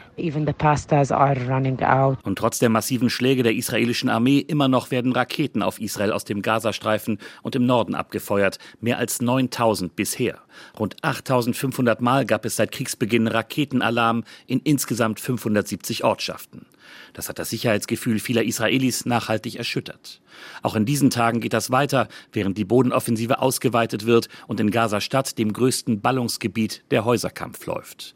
Und 2.23 2.37
trotz 2.39 2.57
der 2.57 2.69
massiven 2.69 3.11
Schläge 3.11 3.43
der 3.43 3.53
israelischen 3.53 4.09
Armee 4.09 4.39
immer 4.39 4.67
noch 4.67 4.89
werden 4.89 5.11
Raketen 5.11 5.61
auf 5.61 5.79
Israel 5.79 6.11
aus 6.11 6.23
dem 6.25 6.41
Gazastreifen 6.41 7.19
und 7.43 7.55
im 7.55 7.67
Norden 7.67 7.93
abgefeuert. 7.93 8.57
Mehr 8.81 8.97
als 8.97 9.21
9000 9.21 9.95
bisher. 9.95 10.39
Rund 10.79 10.95
8500 11.03 12.01
Mal 12.01 12.25
gab 12.25 12.45
es 12.45 12.55
seit 12.55 12.71
Kriegsbeginn 12.71 13.27
Raketenalarm 13.27 14.23
in 14.47 14.59
insgesamt 14.59 15.19
570 15.19 15.82
Ortschaften. 16.03 16.65
Das 17.13 17.29
hat 17.29 17.39
das 17.39 17.49
Sicherheitsgefühl 17.49 18.19
vieler 18.19 18.43
Israelis 18.43 19.05
nachhaltig 19.05 19.55
erschüttert. 19.55 20.21
Auch 20.61 20.75
in 20.75 20.85
diesen 20.85 21.09
Tagen 21.09 21.39
geht 21.39 21.53
das 21.53 21.71
weiter, 21.71 22.07
während 22.31 22.57
die 22.57 22.65
Bodenoffensive 22.65 23.39
ausgeweitet 23.39 24.05
wird 24.05 24.29
und 24.47 24.59
in 24.59 24.71
Gaza-Stadt, 24.71 25.37
dem 25.37 25.53
größten 25.53 26.01
Ballungsgebiet, 26.01 26.83
der 26.91 27.05
Häuserkampf 27.05 27.65
läuft. 27.65 28.15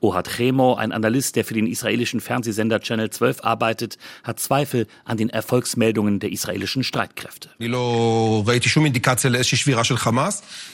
Ohad 0.00 0.28
Chemo, 0.28 0.74
ein 0.74 0.92
Analyst, 0.92 1.36
der 1.36 1.44
für 1.44 1.54
den 1.54 1.66
israelischen 1.66 2.20
Fernsehsender 2.20 2.80
Channel 2.80 3.08
12 3.08 3.42
arbeitet, 3.42 3.96
hat 4.24 4.38
Zweifel 4.38 4.86
an 5.04 5.16
den 5.16 5.30
Erfolgsmeldungen 5.30 6.20
der 6.20 6.32
israelischen 6.32 6.84
Streitkräfte. 6.84 7.48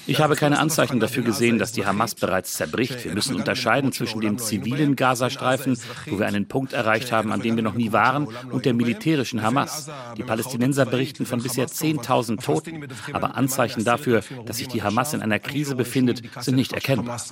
Ich 0.08 0.20
habe 0.20 0.34
keine 0.34 0.58
Anzeichen 0.58 0.98
dafür 0.98 1.22
gesehen, 1.22 1.58
dass 1.58 1.70
die 1.70 1.86
Hamas 1.86 2.16
bereits 2.16 2.54
zerbricht. 2.54 3.04
Wir 3.04 3.14
müssen 3.14 3.36
unterscheiden 3.36 3.92
zwischen 3.92 4.20
dem 4.20 4.38
zivilen 4.38 4.96
Gazastreifen, 4.96 5.78
wo 6.06 6.18
wir 6.18 6.26
einen 6.26 6.48
Punkt 6.48 6.72
erreicht 6.72 7.12
haben, 7.12 7.30
an 7.30 7.40
dem 7.40 7.54
wir 7.54 7.62
noch 7.62 7.74
nie 7.74 7.92
waren, 7.92 8.26
und 8.50 8.64
der 8.64 8.74
militärischen 8.74 9.42
Hamas. 9.42 9.88
Die 10.16 10.24
Palästinenser 10.24 10.84
berichten 10.84 11.26
von 11.26 11.40
bisher 11.42 11.68
10.000 11.68 12.42
Toten, 12.42 12.88
aber 13.12 13.36
Anzeichen 13.36 13.84
dafür, 13.84 14.22
dass 14.46 14.58
sich 14.58 14.66
die 14.68 14.82
Hamas 14.82 15.14
in 15.14 15.22
einer 15.22 15.38
Krise 15.38 15.76
befindet, 15.76 16.22
sind 16.40 16.56
nicht 16.56 16.72
erkennbar. 16.72 17.22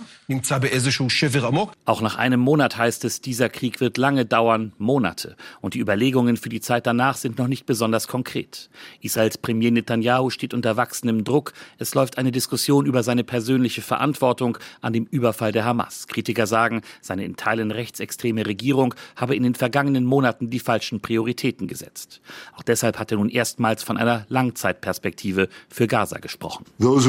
Auch 1.87 2.03
nach 2.03 2.17
einem 2.17 2.41
Monat 2.41 2.77
heißt 2.77 3.05
es, 3.07 3.23
dieser 3.23 3.49
Krieg 3.49 3.81
wird 3.81 3.97
lange 3.97 4.27
dauern, 4.27 4.73
Monate. 4.77 5.35
Und 5.63 5.73
die 5.75 5.81
Überlegungen 5.81 6.37
für 6.37 6.51
die 6.51 6.61
Zeit 6.61 6.87
danach 6.87 7.17
sind 7.17 7.39
noch 7.39 7.49
nicht 7.49 7.65
besonders 7.65 8.07
konkret. 8.07 8.69
Israels 9.01 9.39
Premier 9.39 9.71
Netanyahu 9.71 10.29
steht 10.29 10.53
unter 10.53 10.77
wachsendem 10.77 11.25
Druck. 11.25 11.55
Es 11.79 11.95
läuft 11.95 12.19
eine 12.19 12.33
Diskussion 12.33 12.85
über 12.85 13.03
seine 13.03 13.25
persönliche 13.25 13.81
Verantwortung 13.81 14.59
an 14.83 14.93
dem 14.93 15.07
Überfall 15.07 15.53
der 15.53 15.65
Hamas. 15.65 16.07
Kritiker 16.07 16.47
sagen, 16.47 16.83
seine 17.01 17.25
in 17.25 17.37
Teilen 17.37 17.71
rechtsextreme 17.71 18.45
Regierung 18.47 18.95
habe 19.17 19.35
in 19.35 19.43
den 19.43 19.55
vergangenen 19.55 20.05
Monaten 20.05 20.51
die 20.51 20.61
falschen 20.61 21.01
Prioritäten 21.01 21.67
gesetzt. 21.67 22.21
Auch 22.57 22.63
deshalb 22.63 22.99
hat 22.99 23.11
er 23.11 23.17
nun 23.17 23.31
erstmals 23.31 23.83
von 23.83 23.97
einer 23.97 24.27
Langzeitperspektive 24.29 25.49
für 25.71 25.87
Gaza 25.87 26.19
gesprochen. 26.19 26.67
Uh, 26.79 27.01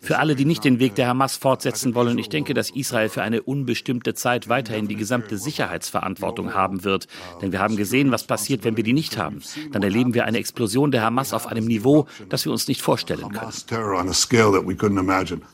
für 0.00 0.18
alle, 0.18 0.36
die 0.36 0.44
nicht 0.44 0.64
den 0.64 0.78
Weg 0.78 0.94
der 0.94 1.08
Hamas 1.08 1.36
fortsetzen, 1.36 1.77
setzen 1.78 1.94
wollen. 1.94 2.18
Ich 2.18 2.28
denke, 2.28 2.54
dass 2.54 2.70
Israel 2.70 3.08
für 3.08 3.22
eine 3.22 3.42
unbestimmte 3.42 4.14
Zeit 4.14 4.48
weiterhin 4.48 4.88
die 4.88 4.96
gesamte 4.96 5.38
Sicherheitsverantwortung 5.38 6.54
haben 6.54 6.82
wird. 6.84 7.06
Denn 7.40 7.52
wir 7.52 7.60
haben 7.60 7.76
gesehen, 7.76 8.10
was 8.10 8.24
passiert, 8.24 8.64
wenn 8.64 8.76
wir 8.76 8.84
die 8.84 8.92
nicht 8.92 9.16
haben. 9.16 9.40
Dann 9.72 9.82
erleben 9.82 10.14
wir 10.14 10.24
eine 10.24 10.38
Explosion 10.38 10.90
der 10.90 11.02
Hamas 11.02 11.32
auf 11.32 11.46
einem 11.46 11.66
Niveau, 11.66 12.06
das 12.28 12.44
wir 12.44 12.52
uns 12.52 12.66
nicht 12.68 12.82
vorstellen 12.82 13.30
können. 13.30 13.52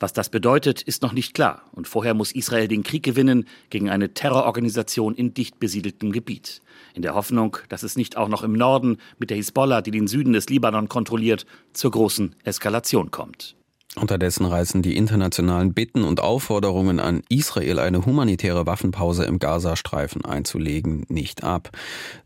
Was 0.00 0.12
das 0.12 0.28
bedeutet, 0.28 0.82
ist 0.82 1.02
noch 1.02 1.12
nicht 1.12 1.34
klar. 1.34 1.62
Und 1.72 1.88
vorher 1.88 2.14
muss 2.14 2.32
Israel 2.32 2.68
den 2.68 2.82
Krieg 2.82 3.02
gewinnen 3.02 3.46
gegen 3.70 3.90
eine 3.90 4.14
Terrororganisation 4.14 5.14
in 5.14 5.34
dicht 5.34 5.60
besiedeltem 5.60 6.12
Gebiet. 6.12 6.62
In 6.94 7.02
der 7.02 7.14
Hoffnung, 7.14 7.58
dass 7.68 7.82
es 7.82 7.96
nicht 7.96 8.16
auch 8.16 8.28
noch 8.28 8.42
im 8.42 8.52
Norden 8.52 8.98
mit 9.18 9.30
der 9.30 9.36
Hisbollah, 9.36 9.82
die 9.82 9.90
den 9.90 10.06
Süden 10.06 10.32
des 10.32 10.48
Libanon 10.48 10.88
kontrolliert, 10.88 11.44
zur 11.72 11.90
großen 11.90 12.36
Eskalation 12.44 13.10
kommt. 13.10 13.56
Unterdessen 13.96 14.44
reißen 14.44 14.82
die 14.82 14.96
internationalen 14.96 15.72
Bitten 15.72 16.02
und 16.02 16.20
Aufforderungen 16.20 16.98
an 16.98 17.22
Israel, 17.28 17.78
eine 17.78 18.04
humanitäre 18.04 18.66
Waffenpause 18.66 19.24
im 19.24 19.38
Gazastreifen 19.38 20.24
einzulegen, 20.24 21.04
nicht 21.08 21.44
ab. 21.44 21.70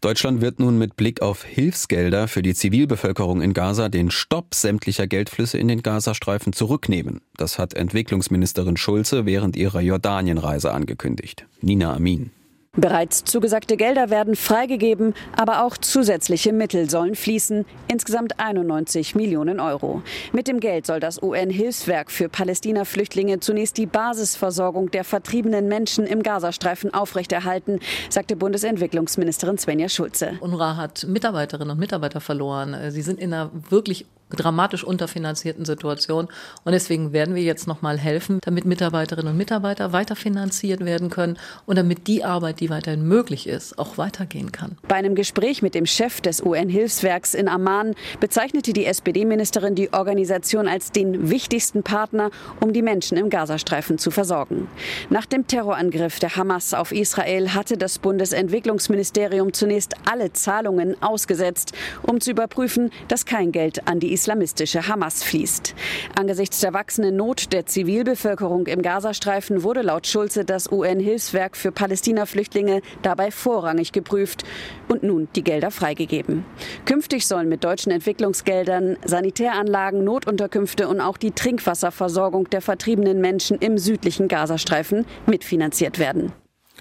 Deutschland 0.01 0.41
wird 0.41 0.61
nun 0.61 0.79
mit 0.79 0.97
Blick 0.97 1.21
auf 1.21 1.45
Hilfsgelder 1.45 2.27
für 2.27 2.41
die 2.41 2.55
Zivilbevölkerung 2.55 3.43
in 3.43 3.53
Gaza 3.53 3.91
den 3.91 4.11
Stopp 4.11 4.55
sämtlicher 4.55 5.07
Geldflüsse 5.07 5.59
in 5.59 5.69
den 5.69 5.83
Gazastreifen 5.83 6.55
zurücknehmen. 6.55 7.21
Das 7.37 7.59
hat 7.59 7.75
Entwicklungsministerin 7.75 8.79
Schulze 8.79 9.27
während 9.27 9.55
ihrer 9.55 9.81
Jordanienreise 9.81 10.73
angekündigt. 10.73 11.47
Nina 11.61 11.93
Amin. 11.93 12.31
Bereits 12.77 13.25
zugesagte 13.25 13.77
Gelder 13.77 14.11
werden 14.11 14.37
freigegeben, 14.37 15.15
aber 15.37 15.65
auch 15.65 15.77
zusätzliche 15.79 16.53
Mittel 16.53 16.89
sollen 16.89 17.17
fließen, 17.17 17.65
insgesamt 17.89 18.39
91 18.39 19.15
Millionen 19.15 19.59
Euro. 19.59 20.03
Mit 20.33 20.47
dem 20.47 20.61
Geld 20.61 20.87
soll 20.87 21.01
das 21.01 21.21
UN-Hilfswerk 21.21 22.11
für 22.11 22.29
Palästina-Flüchtlinge 22.29 23.41
zunächst 23.41 23.79
die 23.79 23.87
Basisversorgung 23.87 24.91
der 24.91 25.03
vertriebenen 25.03 25.67
Menschen 25.67 26.07
im 26.07 26.23
Gazastreifen 26.23 26.95
aufrechterhalten, 26.95 27.81
sagte 28.11 28.37
Bundesentwicklungsministerin 28.37 29.59
Svenja 29.59 29.89
Schulze. 29.89 30.35
UNRWA 30.41 30.77
hat 30.77 31.05
Mitarbeiterinnen 31.09 31.73
und 31.73 31.81
Mitarbeiter 31.81 32.21
verloren. 32.21 32.77
Sie 32.91 33.03
sind 33.03 33.19
in 33.19 33.33
einer 33.33 33.51
wirklich 33.71 34.07
dramatisch 34.31 34.85
unterfinanzierten 34.85 35.65
Situation. 35.65 36.29
Und 36.65 36.73
deswegen 36.73 37.13
werden 37.13 37.35
wir 37.35 37.43
jetzt 37.43 37.67
nochmal 37.67 37.99
helfen, 37.99 38.39
damit 38.43 38.65
Mitarbeiterinnen 38.65 39.33
und 39.33 39.39
Mitarbeiter 39.39 39.93
weiterfinanziert 39.93 40.85
werden 40.85 41.11
können 41.11 41.39
und 41.67 41.77
damit 41.77 42.07
die 42.07 42.25
Arbeit, 42.25 42.61
die 42.61 42.71
weiterhin 42.71 43.07
möglich 43.07 43.47
ist, 43.47 43.79
auch 43.79 43.99
weitergehen 43.99 44.53
kann. 44.53 44.77
Bei 44.87 44.97
einem 44.97 45.15
Gespräch 45.15 45.63
mit 45.63 45.75
dem 45.75 45.87
Chef 45.87 46.21
des 46.21 46.43
UN-Hilfswerks 46.45 47.35
in 47.35 47.49
Amman 47.49 47.95
bezeichnete 48.21 48.73
die 48.73 48.85
SPD-Ministerin 48.85 49.75
die 49.75 49.93
Organisation 49.93 50.69
als 50.69 50.93
den 50.93 51.31
wichtigsten 51.31 51.83
Partner, 51.83 52.31
um 52.61 52.73
die 52.73 52.83
Menschen 52.83 53.17
im 53.17 53.31
Gazastreifen 53.31 53.99
zu 53.99 54.11
versorgen. 54.11 54.69
Nach 55.11 55.27
dem 55.27 55.47
Terrorangriff 55.47 56.19
der 56.19 56.37
Hamas 56.37 56.75
auf 56.75 56.93
Israel 56.93 57.55
hatte 57.55 57.77
das 57.77 57.99
Bundesentwicklungsministerium 57.99 59.53
zunächst 59.53 59.95
alle 60.05 60.33
Zahlungen 60.33 61.01
ausgesetzt, 61.03 61.73
um 62.03 62.21
zu 62.21 62.31
überprüfen, 62.31 62.91
dass 63.09 63.25
kein 63.25 63.53
Geld 63.53 63.87
an 63.89 64.01
die 64.01 64.13
islamistische 64.19 64.89
Hamas 64.89 65.23
fließt. 65.23 65.75
Angesichts 66.17 66.59
der 66.59 66.75
wachsenden 66.75 67.15
Not 67.15 67.53
der 67.53 67.67
Zivilbevölkerung 67.67 68.67
im 68.67 68.83
Gazastreifen 68.83 69.63
wurde 69.63 69.83
laut 69.83 70.09
Schulze 70.09 70.45
das 70.45 70.73
UN-Hilfswerk 70.73 71.57
für 71.57 71.71
Palästina-Flüchtlinge 71.71 72.83
dabei 73.03 73.31
vorrangig 73.31 73.93
geprüft 73.93 74.43
und 74.89 75.05
nun 75.05 75.29
die 75.37 75.45
Gelder 75.45 75.71
freigegeben. 75.71 76.45
Künftig 76.85 77.29
sollen 77.29 77.49
mit 77.49 77.63
deutschen 77.63 77.93
Entwicklungsgeldern 77.93 78.97
Sanitäranlagen, 79.05 80.03
Notunterkünfte 80.03 80.89
und 80.89 81.01
auch 81.01 81.17
die 81.17 81.31
Trinkwasserversorgung 81.31 82.51
der 82.51 82.61
vertriebenen 82.61 83.21
Menschen 83.21 83.59
im 83.59 83.79
südlichen 83.79 84.27
Gazastreifen 84.27 85.07
mitfinanziert 85.27 86.01
werden. 86.01 86.33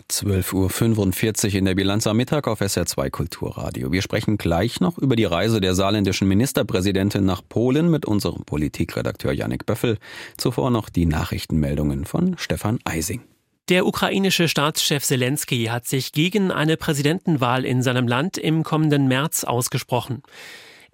12.45 0.10 1.48
Uhr 1.48 1.56
in 1.56 1.66
der 1.66 1.76
Bilanz 1.76 2.08
am 2.08 2.16
Mittag 2.16 2.48
auf 2.48 2.62
SR2 2.62 3.10
Kulturradio. 3.10 3.92
Wir 3.92 4.02
sprechen 4.02 4.38
gleich 4.38 4.80
noch 4.80 4.98
über 4.98 5.18
die 5.18 5.26
Reise 5.26 5.60
der 5.60 5.76
saarländischen 5.76 6.30
Ministerpräsidentin 6.30 7.26
nach 7.26 7.42
Polen 7.48 7.92
mit 7.92 8.06
unserem 8.06 8.46
Politikredakteur 8.46 9.34
Janik 9.34 9.66
Böffel. 9.66 9.98
Zuvor 10.38 10.72
noch 10.72 10.88
die 10.88 11.06
Nachrichtenmeldungen 11.06 12.06
von 12.06 12.38
Stefan 12.38 12.80
Eising. 12.86 13.22
Der 13.68 13.86
ukrainische 13.86 14.48
Staatschef 14.48 15.04
Zelensky 15.04 15.66
hat 15.66 15.86
sich 15.86 16.14
gegen 16.14 16.52
eine 16.52 16.78
Präsidentenwahl 16.78 17.66
in 17.66 17.84
seinem 17.84 18.08
Land 18.08 18.38
im 18.38 18.64
kommenden 18.64 19.10
März 19.10 19.44
ausgesprochen. 19.44 20.24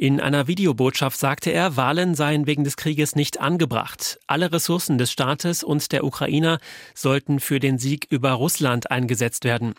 In 0.03 0.19
einer 0.19 0.49
Videobotschaft 0.49 1.17
sagte 1.17 1.51
er, 1.51 1.77
Wahlen 1.77 2.13
seien 2.13 2.45
wegen 2.45 2.65
des 2.65 2.75
Krieges 2.75 3.15
nicht 3.15 3.39
angebracht. 3.39 4.19
Alle 4.27 4.51
Ressourcen 4.51 4.97
des 4.97 5.13
Staates 5.13 5.63
und 5.63 5.93
der 5.93 6.03
Ukrainer 6.03 6.59
sollten 6.93 7.39
für 7.39 7.61
den 7.61 7.77
Sieg 7.77 8.07
über 8.09 8.31
Russland 8.31 8.91
eingesetzt 8.91 9.45
werden. 9.45 9.75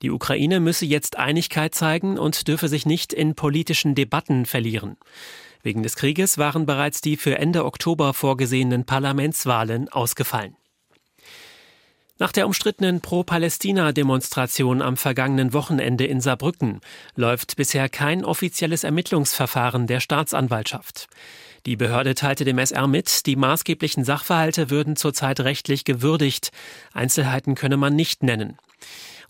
Die 0.00 0.10
Ukraine 0.10 0.60
müsse 0.60 0.86
jetzt 0.86 1.18
Einigkeit 1.18 1.74
zeigen 1.74 2.18
und 2.18 2.48
dürfe 2.48 2.68
sich 2.68 2.86
nicht 2.86 3.12
in 3.12 3.34
politischen 3.34 3.94
Debatten 3.94 4.46
verlieren. 4.46 4.96
Wegen 5.62 5.82
des 5.82 5.94
Krieges 5.94 6.38
waren 6.38 6.64
bereits 6.64 7.02
die 7.02 7.18
für 7.18 7.36
Ende 7.36 7.66
Oktober 7.66 8.14
vorgesehenen 8.14 8.86
Parlamentswahlen 8.86 9.90
ausgefallen. 9.90 10.56
Nach 12.20 12.32
der 12.32 12.46
umstrittenen 12.46 13.00
Pro-Palästina-Demonstration 13.00 14.82
am 14.82 14.98
vergangenen 14.98 15.54
Wochenende 15.54 16.04
in 16.04 16.20
Saarbrücken 16.20 16.82
läuft 17.16 17.56
bisher 17.56 17.88
kein 17.88 18.26
offizielles 18.26 18.84
Ermittlungsverfahren 18.84 19.86
der 19.86 20.00
Staatsanwaltschaft. 20.00 21.08
Die 21.64 21.76
Behörde 21.76 22.14
teilte 22.14 22.44
dem 22.44 22.58
SR 22.58 22.88
mit, 22.88 23.24
die 23.24 23.36
maßgeblichen 23.36 24.04
Sachverhalte 24.04 24.68
würden 24.68 24.96
zurzeit 24.96 25.40
rechtlich 25.40 25.86
gewürdigt. 25.86 26.50
Einzelheiten 26.92 27.54
könne 27.54 27.78
man 27.78 27.96
nicht 27.96 28.22
nennen. 28.22 28.58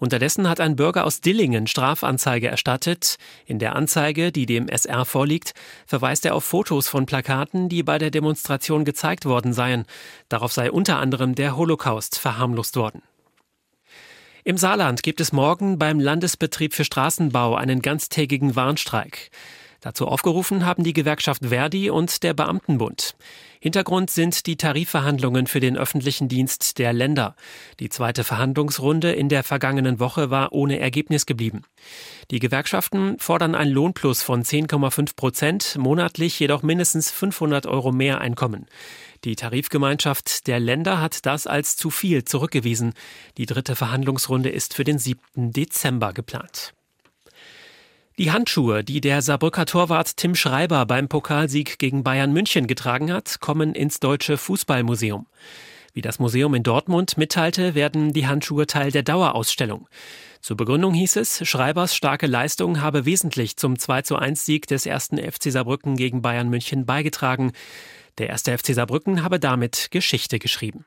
Unterdessen 0.00 0.48
hat 0.48 0.60
ein 0.60 0.76
Bürger 0.76 1.04
aus 1.04 1.20
Dillingen 1.20 1.66
Strafanzeige 1.66 2.48
erstattet. 2.48 3.16
In 3.44 3.58
der 3.58 3.76
Anzeige, 3.76 4.32
die 4.32 4.46
dem 4.46 4.66
SR 4.66 5.04
vorliegt, 5.04 5.52
verweist 5.86 6.24
er 6.24 6.34
auf 6.34 6.42
Fotos 6.42 6.88
von 6.88 7.04
Plakaten, 7.04 7.68
die 7.68 7.82
bei 7.82 7.98
der 7.98 8.10
Demonstration 8.10 8.86
gezeigt 8.86 9.26
worden 9.26 9.52
seien. 9.52 9.84
Darauf 10.30 10.52
sei 10.54 10.72
unter 10.72 10.98
anderem 10.98 11.34
der 11.34 11.54
Holocaust 11.54 12.18
verharmlost 12.18 12.76
worden. 12.76 13.02
Im 14.42 14.56
Saarland 14.56 15.02
gibt 15.02 15.20
es 15.20 15.34
morgen 15.34 15.78
beim 15.78 16.00
Landesbetrieb 16.00 16.72
für 16.72 16.84
Straßenbau 16.84 17.54
einen 17.54 17.82
ganztägigen 17.82 18.56
Warnstreik. 18.56 19.30
Dazu 19.82 20.06
aufgerufen 20.08 20.64
haben 20.64 20.82
die 20.82 20.94
Gewerkschaft 20.94 21.46
Verdi 21.46 21.90
und 21.90 22.22
der 22.22 22.32
Beamtenbund. 22.32 23.16
Hintergrund 23.62 24.10
sind 24.10 24.46
die 24.46 24.56
Tarifverhandlungen 24.56 25.46
für 25.46 25.60
den 25.60 25.76
öffentlichen 25.76 26.28
Dienst 26.28 26.78
der 26.78 26.94
Länder. 26.94 27.36
Die 27.78 27.90
zweite 27.90 28.24
Verhandlungsrunde 28.24 29.12
in 29.12 29.28
der 29.28 29.44
vergangenen 29.44 30.00
Woche 30.00 30.30
war 30.30 30.52
ohne 30.52 30.80
Ergebnis 30.80 31.26
geblieben. 31.26 31.64
Die 32.30 32.38
Gewerkschaften 32.38 33.18
fordern 33.18 33.54
ein 33.54 33.68
Lohnplus 33.68 34.22
von 34.22 34.44
10,5 34.44 35.14
Prozent, 35.14 35.76
monatlich 35.76 36.40
jedoch 36.40 36.62
mindestens 36.62 37.10
500 37.10 37.66
Euro 37.66 37.92
mehr 37.92 38.22
Einkommen. 38.22 38.64
Die 39.24 39.36
Tarifgemeinschaft 39.36 40.46
der 40.46 40.58
Länder 40.58 40.98
hat 40.98 41.26
das 41.26 41.46
als 41.46 41.76
zu 41.76 41.90
viel 41.90 42.24
zurückgewiesen. 42.24 42.94
Die 43.36 43.44
dritte 43.44 43.76
Verhandlungsrunde 43.76 44.48
ist 44.48 44.72
für 44.72 44.84
den 44.84 44.98
7. 44.98 45.52
Dezember 45.52 46.14
geplant. 46.14 46.72
Die 48.20 48.32
Handschuhe, 48.32 48.84
die 48.84 49.00
der 49.00 49.22
Saarbrücker 49.22 49.64
Torwart 49.64 50.18
Tim 50.18 50.34
Schreiber 50.34 50.84
beim 50.84 51.08
Pokalsieg 51.08 51.78
gegen 51.78 52.04
Bayern 52.04 52.34
München 52.34 52.66
getragen 52.66 53.10
hat, 53.10 53.40
kommen 53.40 53.74
ins 53.74 53.98
Deutsche 53.98 54.36
Fußballmuseum. 54.36 55.26
Wie 55.94 56.02
das 56.02 56.18
Museum 56.18 56.54
in 56.54 56.62
Dortmund 56.62 57.16
mitteilte, 57.16 57.74
werden 57.74 58.12
die 58.12 58.26
Handschuhe 58.26 58.66
Teil 58.66 58.90
der 58.90 59.04
Dauerausstellung. 59.04 59.88
Zur 60.42 60.58
Begründung 60.58 60.92
hieß 60.92 61.16
es, 61.16 61.48
Schreibers 61.48 61.96
starke 61.96 62.26
Leistung 62.26 62.82
habe 62.82 63.06
wesentlich 63.06 63.56
zum 63.56 63.78
2 63.78 64.02
zu 64.02 64.16
1 64.16 64.44
Sieg 64.44 64.66
des 64.66 64.84
ersten 64.84 65.16
FC 65.16 65.50
Saarbrücken 65.50 65.96
gegen 65.96 66.20
Bayern 66.20 66.50
München 66.50 66.84
beigetragen. 66.84 67.52
Der 68.18 68.28
erste 68.28 68.58
FC 68.58 68.74
Saarbrücken 68.74 69.22
habe 69.22 69.40
damit 69.40 69.88
Geschichte 69.90 70.38
geschrieben. 70.38 70.84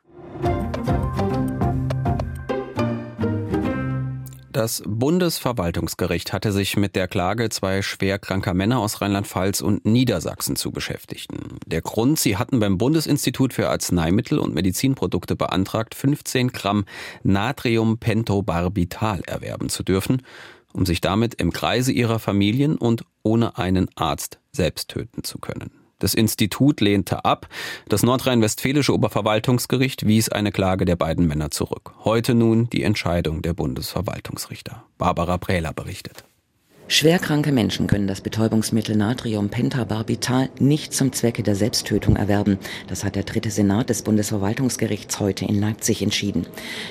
Das 4.53 4.83
Bundesverwaltungsgericht 4.85 6.31
hatte 6.31 6.51
sich 6.51 6.77
mit 6.77 6.95
der 6.95 7.07
Klage 7.07 7.49
zwei 7.49 7.81
schwerkranker 7.81 8.53
Männer 8.53 8.77
aus 8.81 9.01
Rheinland-Pfalz 9.01 9.61
und 9.61 9.83
Niedersachsen 9.83 10.55
zu 10.55 10.69
beschäftigen. 10.69 11.57
Der 11.65 11.81
Grund, 11.81 12.19
sie 12.19 12.37
hatten 12.37 12.59
beim 12.59 12.77
Bundesinstitut 12.77 13.51
für 13.51 13.69
Arzneimittel 13.69 14.37
und 14.37 14.53
Medizinprodukte 14.53 15.35
beantragt, 15.35 15.95
15 15.95 16.49
Gramm 16.49 16.85
Natriumpentobarbital 17.23 19.21
erwerben 19.25 19.69
zu 19.69 19.81
dürfen, 19.81 20.21
um 20.71 20.85
sich 20.85 21.01
damit 21.01 21.33
im 21.33 21.51
Kreise 21.51 21.91
ihrer 21.91 22.19
Familien 22.19 22.77
und 22.77 23.05
ohne 23.23 23.57
einen 23.57 23.89
Arzt 23.95 24.39
selbst 24.51 24.89
töten 24.89 25.23
zu 25.23 25.39
können. 25.39 25.82
Das 26.03 26.13
Institut 26.13 26.81
lehnte 26.81 27.23
ab. 27.23 27.47
Das 27.87 28.03
nordrhein-westfälische 28.03 28.93
Oberverwaltungsgericht 28.93 30.05
wies 30.05 30.27
eine 30.27 30.51
Klage 30.51 30.83
der 30.83 30.97
beiden 30.97 31.27
Männer 31.27 31.49
zurück. 31.49 31.93
Heute 32.03 32.35
nun 32.35 32.69
die 32.69 32.83
Entscheidung 32.83 33.41
der 33.41 33.53
Bundesverwaltungsrichter. 33.53 34.83
Barbara 34.97 35.37
Prähler 35.37 35.71
berichtet. 35.71 36.25
Schwerkranke 36.89 37.53
Menschen 37.53 37.87
können 37.87 38.07
das 38.07 38.19
Betäubungsmittel 38.19 38.97
Natrium-Pentabarbital 38.97 40.49
nicht 40.59 40.93
zum 40.93 41.13
Zwecke 41.13 41.41
der 41.41 41.55
Selbsttötung 41.55 42.17
erwerben. 42.17 42.59
Das 42.87 43.05
hat 43.05 43.15
der 43.15 43.23
dritte 43.23 43.49
Senat 43.51 43.89
des 43.89 44.01
Bundesverwaltungsgerichts 44.01 45.19
heute 45.21 45.45
in 45.45 45.59
Leipzig 45.61 46.01
entschieden. 46.01 46.45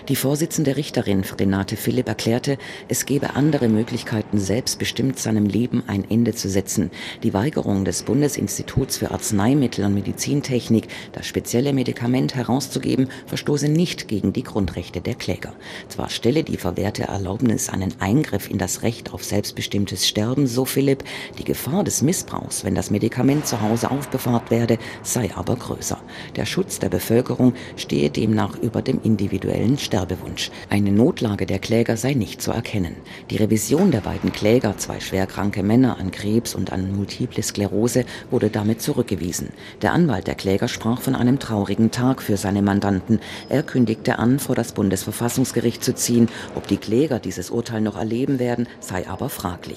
Die 0.08 0.16
Vorsitzende 0.16 0.76
Richterin 0.76 1.22
Renate 1.38 1.76
Philipp 1.76 2.08
erklärte, 2.08 2.56
es 2.88 3.04
gebe 3.04 3.36
andere 3.36 3.68
Möglichkeiten, 3.68 4.38
selbstbestimmt 4.38 5.18
seinem 5.18 5.44
Leben 5.44 5.82
ein 5.86 6.10
Ende 6.10 6.34
zu 6.34 6.48
setzen. 6.48 6.90
Die 7.22 7.34
Weigerung 7.34 7.84
des 7.84 8.02
Bundesinstituts 8.02 8.96
für 8.96 9.10
Arzneimittel 9.10 9.84
und 9.84 9.92
Medizintechnik, 9.92 10.88
das 11.12 11.26
spezielle 11.26 11.74
Medikament 11.74 12.34
herauszugeben, 12.34 13.08
verstoße 13.26 13.68
nicht 13.68 14.08
gegen 14.08 14.32
die 14.32 14.42
Grundrechte 14.42 15.02
der 15.02 15.14
Kläger. 15.14 15.52
Zwar 15.88 16.08
stelle 16.08 16.44
die 16.44 16.56
verwehrte 16.56 17.04
Erlaubnis 17.04 17.68
einen 17.68 17.92
Eingriff 18.00 18.50
in 18.50 18.56
das 18.56 18.82
Recht 18.82 19.12
auf 19.12 19.22
selbstbestimmte 19.22 19.81
bestimmtes 19.82 20.06
Sterben, 20.06 20.46
so 20.46 20.64
Philipp. 20.64 21.02
Die 21.38 21.44
Gefahr 21.44 21.82
des 21.82 22.02
Missbrauchs, 22.02 22.64
wenn 22.64 22.76
das 22.76 22.90
Medikament 22.90 23.48
zu 23.48 23.60
Hause 23.60 23.90
aufbewahrt 23.90 24.50
werde, 24.52 24.78
sei 25.02 25.30
aber 25.34 25.56
größer. 25.56 25.98
Der 26.36 26.46
Schutz 26.46 26.78
der 26.78 26.88
Bevölkerung 26.88 27.54
stehe 27.76 28.10
demnach 28.10 28.56
über 28.58 28.80
dem 28.80 29.00
individuellen 29.02 29.78
Sterbewunsch. 29.78 30.52
Eine 30.70 30.92
Notlage 30.92 31.46
der 31.46 31.58
Kläger 31.58 31.96
sei 31.96 32.14
nicht 32.14 32.40
zu 32.40 32.52
erkennen. 32.52 32.94
Die 33.30 33.38
Revision 33.38 33.90
der 33.90 34.02
beiden 34.02 34.30
Kläger, 34.30 34.78
zwei 34.78 35.00
schwerkranke 35.00 35.64
Männer 35.64 35.98
an 35.98 36.12
Krebs 36.12 36.54
und 36.54 36.72
an 36.72 36.94
Multiple 36.94 37.42
Sklerose, 37.42 38.04
wurde 38.30 38.50
damit 38.50 38.82
zurückgewiesen. 38.82 39.48
Der 39.82 39.94
Anwalt 39.94 40.28
der 40.28 40.36
Kläger 40.36 40.68
sprach 40.68 41.00
von 41.00 41.16
einem 41.16 41.40
traurigen 41.40 41.90
Tag 41.90 42.22
für 42.22 42.36
seine 42.36 42.62
Mandanten. 42.62 43.18
Er 43.48 43.64
kündigte 43.64 44.20
an, 44.20 44.38
vor 44.38 44.54
das 44.54 44.72
Bundesverfassungsgericht 44.72 45.82
zu 45.82 45.92
ziehen. 45.92 46.28
Ob 46.54 46.68
die 46.68 46.76
Kläger 46.76 47.18
dieses 47.18 47.50
Urteil 47.50 47.80
noch 47.80 47.96
erleben 47.96 48.38
werden, 48.38 48.68
sei 48.78 49.08
aber 49.08 49.28
fraglich. 49.28 49.71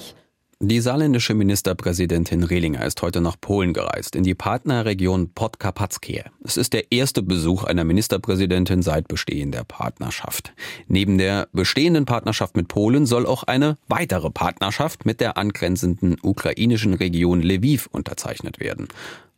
Die 0.60 0.80
saarländische 0.80 1.34
Ministerpräsidentin 1.34 2.42
Rehlinger 2.42 2.82
ist 2.86 3.02
heute 3.02 3.20
nach 3.20 3.38
Polen 3.38 3.74
gereist, 3.74 4.16
in 4.16 4.22
die 4.22 4.34
Partnerregion 4.34 5.34
Podkarpatskie. 5.34 6.22
Es 6.44 6.56
ist 6.56 6.72
der 6.72 6.90
erste 6.90 7.22
Besuch 7.22 7.64
einer 7.64 7.84
Ministerpräsidentin 7.84 8.80
seit 8.80 9.06
Bestehen 9.06 9.52
der 9.52 9.64
Partnerschaft. 9.64 10.54
Neben 10.88 11.18
der 11.18 11.48
bestehenden 11.52 12.06
Partnerschaft 12.06 12.56
mit 12.56 12.68
Polen 12.68 13.04
soll 13.04 13.26
auch 13.26 13.42
eine 13.42 13.76
weitere 13.88 14.30
Partnerschaft 14.30 15.04
mit 15.04 15.20
der 15.20 15.36
angrenzenden 15.36 16.16
ukrainischen 16.22 16.94
Region 16.94 17.42
Lviv 17.42 17.86
unterzeichnet 17.92 18.58
werden. 18.58 18.88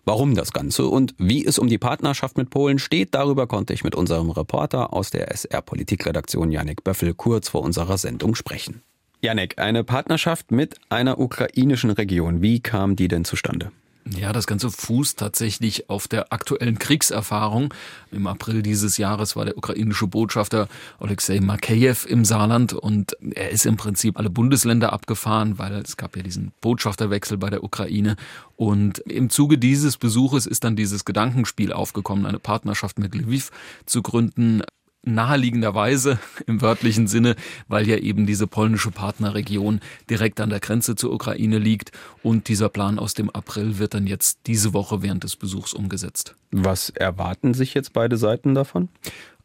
Warum 0.05 0.37
das 0.37 0.53
Ganze 0.53 0.87
und 0.87 1.17
wie 1.19 1.45
es 1.45 1.59
um 1.59 1.67
die 1.67 1.79
Partnerschaft 1.79 2.39
mit 2.39 2.49
Polen 2.49 2.79
steht, 2.79 3.13
darüber 3.15 3.49
konnte 3.49 3.73
ich 3.73 3.83
mit 3.83 3.97
unserem 3.97 4.31
Reporter 4.31 4.93
aus 4.93 5.11
der 5.11 5.33
SR 5.33 5.63
Politikredaktion 5.63 6.53
Janik 6.53 6.85
Böffel 6.85 7.13
kurz 7.13 7.49
vor 7.49 7.63
unserer 7.63 7.99
Sendung 7.99 8.37
sprechen. 8.37 8.83
Janek, 9.21 9.59
eine 9.59 9.83
Partnerschaft 9.83 10.53
mit 10.53 10.77
einer 10.91 11.19
ukrainischen 11.19 11.91
Region. 11.91 12.41
Wie 12.41 12.61
kam 12.61 12.95
die 12.95 13.09
denn 13.09 13.25
zustande? 13.25 13.73
Ja, 14.17 14.33
das 14.33 14.47
Ganze 14.47 14.71
fußt 14.71 15.19
tatsächlich 15.19 15.91
auf 15.91 16.09
der 16.09 16.33
aktuellen 16.33 16.79
Kriegserfahrung. 16.79 17.75
Im 18.11 18.27
April 18.27 18.63
dieses 18.63 18.97
Jahres 18.97 19.37
war 19.37 19.45
der 19.45 19.59
ukrainische 19.59 20.07
Botschafter 20.07 20.69
Alexei 20.99 21.41
Makeyev 21.41 22.07
im 22.09 22.25
Saarland 22.25 22.73
und 22.73 23.17
er 23.35 23.51
ist 23.51 23.67
im 23.67 23.77
Prinzip 23.77 24.17
alle 24.17 24.31
Bundesländer 24.31 24.93
abgefahren, 24.93 25.59
weil 25.59 25.73
es 25.75 25.97
gab 25.97 26.17
ja 26.17 26.23
diesen 26.23 26.53
Botschafterwechsel 26.61 27.37
bei 27.39 27.51
der 27.51 27.65
Ukraine. 27.65 28.17
Und 28.57 29.01
im 29.01 29.31
Zuge 29.31 29.59
dieses 29.59 29.97
Besuches 29.99 30.47
ist 30.47 30.65
dann 30.65 30.77
dieses 30.77 31.05
Gedankenspiel 31.05 31.73
aufgekommen, 31.73 32.25
eine 32.25 32.39
Partnerschaft 32.39 32.99
mit 32.99 33.15
Lviv 33.15 33.51
zu 33.85 34.01
gründen 34.01 34.63
naheliegenderweise 35.03 36.19
im 36.47 36.61
wörtlichen 36.61 37.07
Sinne, 37.07 37.37
weil 37.69 37.89
ja 37.89 37.97
eben 37.97 38.27
diese 38.27 38.47
polnische 38.47 38.91
Partnerregion 38.91 39.81
direkt 40.11 40.41
an 40.41 40.51
der 40.51 40.61
Grenze 40.61 40.97
zur 40.97 41.13
Ukraine 41.13 41.59
liegt 41.59 41.93
und 42.23 42.49
dieser 42.49 42.69
Plan 42.69 42.99
aus 42.99 43.15
dem 43.15 43.31
April 43.31 43.79
wird 43.79 43.95
dann 43.95 44.07
jetzt 44.07 44.41
diese 44.47 44.73
Woche 44.73 45.03
während 45.03 45.25
des 45.25 45.37
Besuchs 45.37 45.73
umgesetzt. 45.73 46.35
Was 46.51 46.91
erwarten 46.91 47.55
sich 47.55 47.75
jetzt 47.75 47.93
beide 47.93 48.17
Seiten 48.17 48.55
davon? 48.55 48.89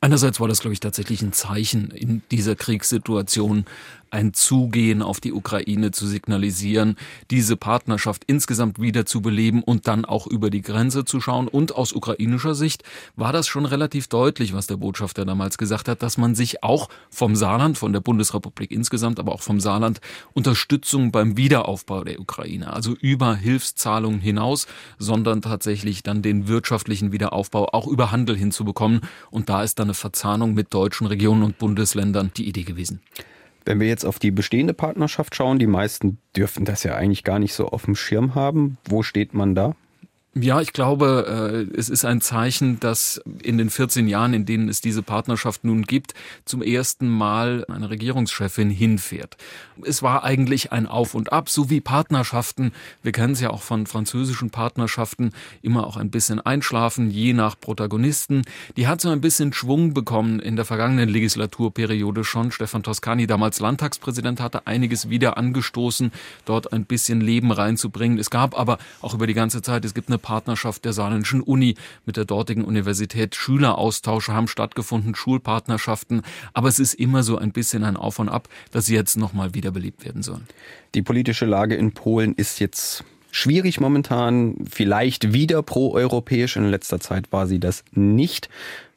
Einerseits 0.03 0.41
war 0.41 0.49
das, 0.49 0.59
glaube 0.59 0.73
ich, 0.73 0.81
tatsächlich 0.81 1.21
ein 1.21 1.31
Zeichen 1.31 1.89
in 1.91 2.23
dieser 2.29 2.57
Kriegssituation, 2.57 3.63
ein 4.13 4.33
Zugehen 4.33 5.01
auf 5.01 5.19
die 5.19 5.33
Ukraine 5.33 5.91
zu 5.91 6.07
signalisieren, 6.07 6.97
diese 7.31 7.57
Partnerschaft 7.57 8.23
insgesamt 8.27 8.79
wieder 8.79 9.07
zu 9.07 9.21
beleben 9.21 9.63
und 9.63 9.87
dann 9.87 10.05
auch 10.05 10.27
über 10.27 10.51
die 10.51 10.61
Grenze 10.61 11.03
zu 11.03 11.19
schauen. 11.19 11.47
Und 11.47 11.75
aus 11.75 11.93
ukrainischer 11.93 12.53
Sicht 12.53 12.83
war 13.15 13.33
das 13.33 13.47
schon 13.47 13.65
relativ 13.65 14.07
deutlich, 14.07 14.53
was 14.53 14.67
der 14.67 14.77
Botschafter 14.77 15.25
damals 15.25 15.57
gesagt 15.57 15.87
hat, 15.87 16.03
dass 16.03 16.17
man 16.19 16.35
sich 16.35 16.63
auch 16.63 16.89
vom 17.09 17.35
Saarland, 17.35 17.77
von 17.77 17.91
der 17.91 18.01
Bundesrepublik 18.01 18.71
insgesamt, 18.71 19.19
aber 19.19 19.31
auch 19.33 19.41
vom 19.41 19.59
Saarland 19.59 19.99
Unterstützung 20.33 21.11
beim 21.11 21.35
Wiederaufbau 21.35 22.03
der 22.03 22.19
Ukraine, 22.19 22.71
also 22.71 22.93
über 22.93 23.35
Hilfszahlungen 23.35 24.19
hinaus, 24.19 24.67
sondern 24.99 25.41
tatsächlich 25.41 26.03
dann 26.03 26.21
den 26.21 26.47
wirtschaftlichen 26.47 27.11
Wiederaufbau 27.11 27.69
auch 27.73 27.87
über 27.87 28.11
Handel 28.11 28.37
hinzubekommen. 28.37 29.01
Und 29.31 29.49
da 29.49 29.63
ist 29.63 29.79
dann 29.79 29.87
eine 29.87 29.95
Verzahnung 29.95 30.53
mit 30.53 30.71
deutschen 30.71 31.07
Regionen 31.07 31.41
und 31.41 31.57
Bundesländern 31.57 32.29
die 32.37 32.47
Idee 32.47 32.63
gewesen. 32.63 33.01
Wenn 33.65 33.79
wir 33.79 33.87
jetzt 33.87 34.05
auf 34.05 34.19
die 34.19 34.31
bestehende 34.31 34.73
Partnerschaft 34.73 35.35
schauen, 35.35 35.59
die 35.59 35.67
meisten 35.67 36.17
dürfen 36.35 36.65
das 36.65 36.83
ja 36.83 36.95
eigentlich 36.95 37.23
gar 37.23 37.39
nicht 37.39 37.53
so 37.53 37.69
auf 37.69 37.85
dem 37.85 37.95
Schirm 37.95 38.35
haben. 38.35 38.77
Wo 38.85 39.03
steht 39.03 39.33
man 39.33 39.55
da? 39.55 39.75
Ja, 40.35 40.61
ich 40.61 40.73
glaube, 40.73 41.67
äh, 41.71 41.77
es 41.77 41.89
ist 41.89 42.05
ein 42.05 42.19
Zeichen, 42.19 42.79
dass 42.79 43.21
in 43.43 43.59
den 43.59 43.69
14 43.69 44.07
Jahren, 44.07 44.33
in 44.33 44.47
denen 44.47 44.67
es 44.67 44.81
diese 44.81 45.03
Partnerschaft 45.03 45.63
nun 45.63 45.83
gibt, 45.83 46.15
zum 46.43 46.63
ersten 46.63 47.07
Mal 47.07 47.65
eine 47.67 47.91
Regierungschefin 47.91 48.71
hinfährt. 48.71 49.37
Es 49.85 50.01
war 50.01 50.23
eigentlich 50.23 50.71
ein 50.71 50.87
Auf 50.87 51.13
und 51.13 51.31
Ab, 51.31 51.49
so 51.49 51.69
wie 51.69 51.81
Partnerschaften. 51.81 52.71
Wir 53.03 53.11
kennen 53.11 53.33
es 53.33 53.41
ja 53.41 53.51
auch 53.51 53.61
von 53.61 53.85
französischen 53.85 54.49
Partnerschaften, 54.49 55.33
immer 55.61 55.85
auch 55.85 55.97
ein 55.97 56.09
bisschen 56.09 56.41
einschlafen, 56.41 57.11
je 57.11 57.33
nach 57.33 57.59
Protagonisten. 57.59 58.41
Die 58.75 58.87
hat 58.87 59.01
so 59.01 59.09
ein 59.09 59.21
bisschen 59.21 59.53
Schwung 59.53 59.93
bekommen 59.93 60.39
in 60.39 60.55
der 60.55 60.65
vergangenen 60.65 61.09
Legislaturperiode 61.09 62.23
schon. 62.23 62.51
Stefan 62.51 62.81
Toscani, 62.81 63.27
damals 63.27 63.59
Landtagspräsident, 63.59 64.41
hatte 64.41 64.65
einiges 64.65 65.09
wieder 65.09 65.37
angestoßen, 65.37 66.11
dort 66.45 66.73
ein 66.73 66.85
bisschen 66.85 67.21
Leben 67.21 67.51
reinzubringen. 67.51 68.17
Es 68.17 68.31
gab 68.31 68.57
aber 68.57 68.79
auch 69.03 69.13
über 69.13 69.27
die 69.27 69.35
ganze 69.35 69.61
Zeit, 69.61 69.85
es 69.85 69.93
gibt 69.93 70.09
eine 70.09 70.22
Partnerschaft 70.23 70.83
der 70.85 70.93
Saarländischen 70.93 71.41
Uni 71.41 71.75
mit 72.07 72.17
der 72.17 72.25
dortigen 72.25 72.65
Universität. 72.65 73.35
Schüleraustausche 73.35 74.33
haben 74.33 74.47
stattgefunden, 74.47 75.13
Schulpartnerschaften. 75.13 76.23
Aber 76.53 76.67
es 76.69 76.79
ist 76.79 76.95
immer 76.95 77.21
so 77.21 77.37
ein 77.37 77.51
bisschen 77.51 77.83
ein 77.83 77.95
Auf 77.95 78.17
und 78.17 78.29
Ab, 78.29 78.49
dass 78.71 78.87
sie 78.87 78.95
jetzt 78.95 79.17
nochmal 79.17 79.53
wiederbelebt 79.53 80.03
werden 80.03 80.23
sollen. 80.23 80.47
Die 80.95 81.03
politische 81.03 81.45
Lage 81.45 81.75
in 81.75 81.91
Polen 81.91 82.33
ist 82.33 82.59
jetzt 82.59 83.03
schwierig 83.29 83.79
momentan, 83.79 84.55
vielleicht 84.67 85.33
wieder 85.33 85.61
proeuropäisch. 85.61 86.55
In 86.55 86.69
letzter 86.69 86.99
Zeit 86.99 87.31
war 87.31 87.45
sie 87.45 87.59
das 87.59 87.83
nicht. 87.91 88.49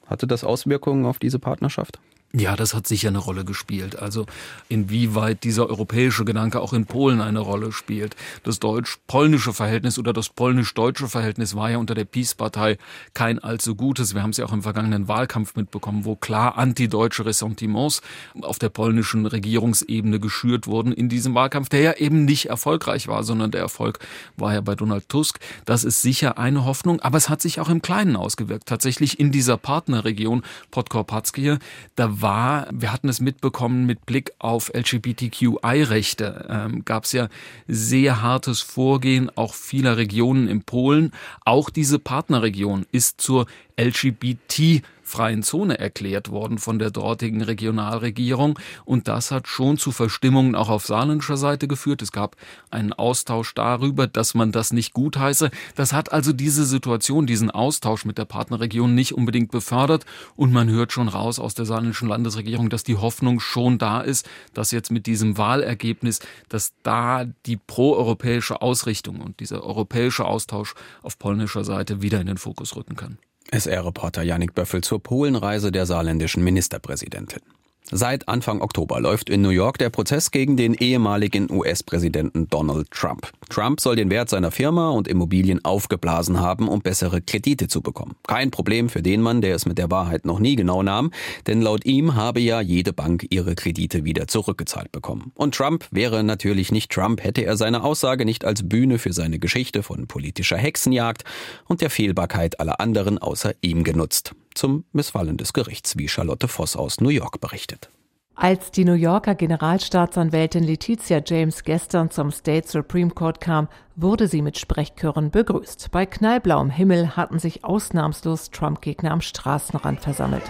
Hatte 0.07 0.27
das 0.27 0.45
Auswirkungen 0.45 1.05
auf 1.05 1.19
diese 1.19 1.39
Partnerschaft? 1.39 1.99
Ja, 2.33 2.55
das 2.55 2.75
hat 2.75 2.87
sicher 2.87 3.09
eine 3.09 3.19
Rolle 3.19 3.45
gespielt. 3.47 3.99
Also 3.99 4.27
inwieweit 4.69 5.45
dieser 5.45 5.71
europäische 5.71 6.25
Gedanke 6.25 6.61
auch 6.61 6.75
in 6.75 6.85
Polen 6.85 7.23
eine 7.23 7.39
Rolle 7.39 7.73
spielt. 7.73 8.15
Das 8.43 8.59
deutsch-polnische 8.59 9.55
Verhältnis 9.55 9.99
oder 9.99 10.13
das 10.13 10.29
polnisch-deutsche 10.29 11.09
Verhältnis 11.09 11.55
war 11.55 11.71
ja 11.71 11.79
unter 11.79 11.95
der 11.95 12.05
Peace-Partei 12.05 12.77
kein 13.15 13.39
allzu 13.39 13.75
gutes. 13.75 14.15
Wir 14.15 14.23
haben 14.23 14.31
es 14.31 14.37
ja 14.37 14.45
auch 14.45 14.53
im 14.53 14.63
vergangenen 14.63 15.09
Wahlkampf 15.09 15.57
mitbekommen, 15.57 16.05
wo 16.05 16.15
klar 16.15 16.59
antideutsche 16.59 17.25
Ressentiments 17.25 18.03
auf 18.43 18.59
der 18.59 18.69
polnischen 18.69 19.25
Regierungsebene 19.25 20.21
geschürt 20.21 20.67
wurden 20.67 20.93
in 20.93 21.09
diesem 21.09 21.35
Wahlkampf, 21.35 21.71
der 21.71 21.81
ja 21.81 21.93
eben 21.95 22.27
nicht 22.27 22.51
erfolgreich 22.51 23.09
war, 23.09 23.25
sondern 23.25 23.51
der 23.51 23.63
Erfolg 23.63 23.99
war 24.37 24.53
ja 24.53 24.61
bei 24.61 24.75
Donald 24.75 25.09
Tusk. 25.09 25.39
Das 25.65 25.85
ist 25.85 26.03
sicher 26.03 26.37
eine 26.37 26.67
Hoffnung, 26.67 27.01
aber 27.01 27.17
es 27.17 27.31
hat 27.31 27.41
sich 27.41 27.61
auch 27.61 27.71
im 27.71 27.81
Kleinen 27.81 28.17
ausgewirkt. 28.17 28.69
Tatsächlich 28.69 29.19
in 29.19 29.33
dieser 29.33 29.57
Partnerregion 29.57 30.43
Podkorpatskie, 30.71 31.57
da 31.95 32.16
war 32.21 32.69
wir 32.73 32.93
hatten 32.93 33.09
es 33.09 33.21
mitbekommen 33.21 33.87
mit 33.87 34.07
Blick 34.07 34.33
auf 34.39 34.71
LGBTQI-Rechte, 34.75 36.47
ähm, 36.49 36.85
gab 36.85 37.05
es 37.05 37.13
ja 37.13 37.29
sehr 37.67 38.23
hartes 38.23 38.61
Vorgehen 38.61 39.31
auch 39.37 39.55
vieler 39.55 39.97
Regionen 39.97 40.49
in 40.49 40.63
Polen. 40.63 41.13
Auch 41.45 41.71
diese 41.71 41.99
Partnerregion 41.99 42.87
ist 42.93 43.21
zur 43.21 43.47
LGBT 43.79 44.83
freien 45.07 45.43
Zone 45.43 45.79
erklärt 45.79 46.31
worden 46.31 46.59
von 46.59 46.79
der 46.79 46.91
dortigen 46.91 47.41
Regionalregierung. 47.41 48.59
Und 48.85 49.07
das 49.09 49.31
hat 49.31 49.47
schon 49.47 49.79
zu 49.79 49.93
Verstimmungen 49.93 50.55
auch 50.55 50.69
auf 50.69 50.85
saarländischer 50.85 51.37
Seite 51.37 51.69
geführt. 51.69 52.03
Es 52.03 52.11
gab 52.11 52.37
einen 52.71 52.93
Austausch 52.93 53.55
darüber, 53.55 54.09
dass 54.09 54.35
man 54.35 54.51
das 54.51 54.73
nicht 54.73 54.93
gutheiße. 54.95 55.51
Das 55.77 55.93
hat 55.93 56.13
also 56.13 56.33
diese 56.33 56.65
Situation, 56.65 57.27
diesen 57.27 57.51
Austausch 57.51 58.05
mit 58.05 58.19
der 58.19 58.25
Partnerregion 58.25 58.95
nicht 58.95 59.15
unbedingt 59.15 59.53
befördert. 59.53 60.05
Und 60.35 60.53
man 60.53 60.69
hört 60.69 60.93
schon 60.93 61.09
raus 61.09 61.39
aus 61.39 61.55
der 61.55 61.67
saarländischen 61.67 62.09
Landesregierung, 62.09 62.69
dass 62.69 62.83
die 62.83 62.97
Hoffnung 62.97 63.39
schon 63.39 63.79
da 63.79 64.01
ist, 64.01 64.29
dass 64.55 64.73
jetzt 64.73 64.91
mit 64.91 65.07
diesem 65.07 65.39
Wahlergebnis, 65.39 66.19
dass 66.49 66.73
da 66.83 67.25
die 67.47 67.57
proeuropäische 67.57 68.61
Ausrichtung 68.61 69.21
und 69.21 69.39
dieser 69.39 69.63
europäische 69.63 70.25
Austausch 70.25 70.75
auf 71.03 71.19
polnischer 71.19 71.63
Seite 71.63 72.03
wieder 72.03 72.21
in 72.21 72.27
den 72.27 72.39
Fokus 72.39 72.75
rücken 72.75 72.97
kann. 72.97 73.19
SR-Reporter 73.51 74.23
Janik 74.23 74.55
Böffel 74.55 74.83
zur 74.83 75.03
Polenreise 75.03 75.73
der 75.73 75.87
saarländischen 75.87 76.43
Ministerpräsidentin. 76.43 77.43
Seit 77.93 78.29
Anfang 78.29 78.63
Oktober 78.63 79.01
läuft 79.01 79.31
in 79.31 79.43
New 79.43 79.51
York 79.51 79.79
der 79.79 79.91
Prozess 79.91 80.33
gegen 80.33 80.57
den 80.57 80.75
ehemaligen 80.75 81.49
US-Präsidenten 81.49 82.49
Donald 82.49 82.91
Trump. 82.91 83.31
Trump 83.49 83.81
soll 83.81 83.95
den 83.95 84.11
Wert 84.11 84.29
seiner 84.29 84.51
Firma 84.51 84.91
und 84.91 85.07
Immobilien 85.07 85.65
aufgeblasen 85.65 86.41
haben, 86.41 86.67
um 86.67 86.81
bessere 86.81 87.23
Kredite 87.23 87.69
zu 87.69 87.83
bekommen. 87.83 88.17
Kein 88.27 88.51
Problem 88.51 88.89
für 88.89 89.03
den 89.03 89.23
Mann, 89.23 89.41
der 89.41 89.55
es 89.55 89.67
mit 89.67 89.79
der 89.79 89.89
Wahrheit 89.89 90.25
noch 90.25 90.41
nie 90.41 90.57
genau 90.57 90.83
nahm, 90.83 91.13
denn 91.47 91.63
laut 91.63 91.87
ihm 91.87 92.17
habe 92.17 92.41
ja 92.41 92.61
jede 92.61 92.93
Bank 92.93 93.25
ihre 93.31 93.55
Kredite 93.55 94.05
wieder 94.05 94.27
zurückgezahlt 94.27 94.91
bekommen. 94.91 95.31
Und 95.37 95.55
Trump 95.55 95.87
wäre 95.93 96.25
natürlich 96.25 96.73
nicht 96.73 96.91
Trump, 96.91 97.23
hätte 97.23 97.45
er 97.45 97.57
seine 97.57 97.85
Aussage 97.85 98.25
nicht 98.25 98.45
als 98.45 98.69
Bühne 98.69 98.99
für 98.99 99.13
seine 99.13 99.39
Geschichte 99.39 99.85
von 99.85 100.09
politischer 100.09 100.57
Hexenjagd 100.57 101.23
und 101.67 101.81
der 101.83 101.91
Fehlbarkeit 101.91 102.59
aller 102.59 102.81
anderen 102.81 103.19
außer 103.19 103.55
ihm 103.61 103.85
genutzt 103.85 104.35
zum 104.57 104.85
Missfallen 104.93 105.37
des 105.37 105.53
Gerichts, 105.53 105.97
wie 105.97 106.09
Charlotte 106.09 106.49
Voss 106.49 106.77
aus 106.77 107.01
New 107.01 107.11
York 107.11 107.41
berichtet. 107.41 107.91
Als 108.39 108.71
die 108.71 108.85
New 108.85 108.93
Yorker 108.93 109.35
Generalstaatsanwältin 109.35 110.63
Letizia 110.63 111.23
James 111.25 111.65
gestern 111.65 112.11
zum 112.11 112.31
State 112.31 112.69
Supreme 112.69 113.11
Court 113.11 113.41
kam, 113.41 113.69
wurde 113.95 114.29
sie 114.29 114.43
mit 114.43 114.59
Sprechchören 114.59 115.31
begrüßt. 115.31 115.91
Bei 115.91 116.05
knallblauem 116.05 116.69
Himmel 116.69 117.17
hatten 117.17 117.39
sich 117.39 117.65
ausnahmslos 117.65 118.51
Trump-Gegner 118.51 119.11
am 119.11 119.23
Straßenrand 119.23 120.01
versammelt. 120.01 120.43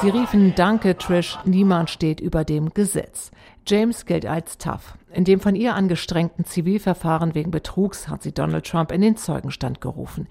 Sie 0.00 0.08
riefen 0.08 0.54
Danke, 0.54 0.96
Trish, 0.96 1.38
niemand 1.44 1.90
steht 1.90 2.20
über 2.20 2.44
dem 2.44 2.72
Gesetz. 2.72 3.30
James 3.68 4.06
gilt 4.06 4.24
als 4.24 4.56
tough. 4.56 4.94
In 5.12 5.24
dem 5.24 5.40
von 5.40 5.54
ihr 5.54 5.74
angestrengten 5.74 6.46
Zivilverfahren 6.46 7.34
wegen 7.34 7.50
Betrugs 7.50 8.08
hat 8.08 8.22
sie 8.22 8.32
Donald 8.32 8.66
Trump 8.66 8.92
in 8.92 9.02
den 9.02 9.16
Zeugenstand 9.16 9.82
gerufen. 9.82 10.26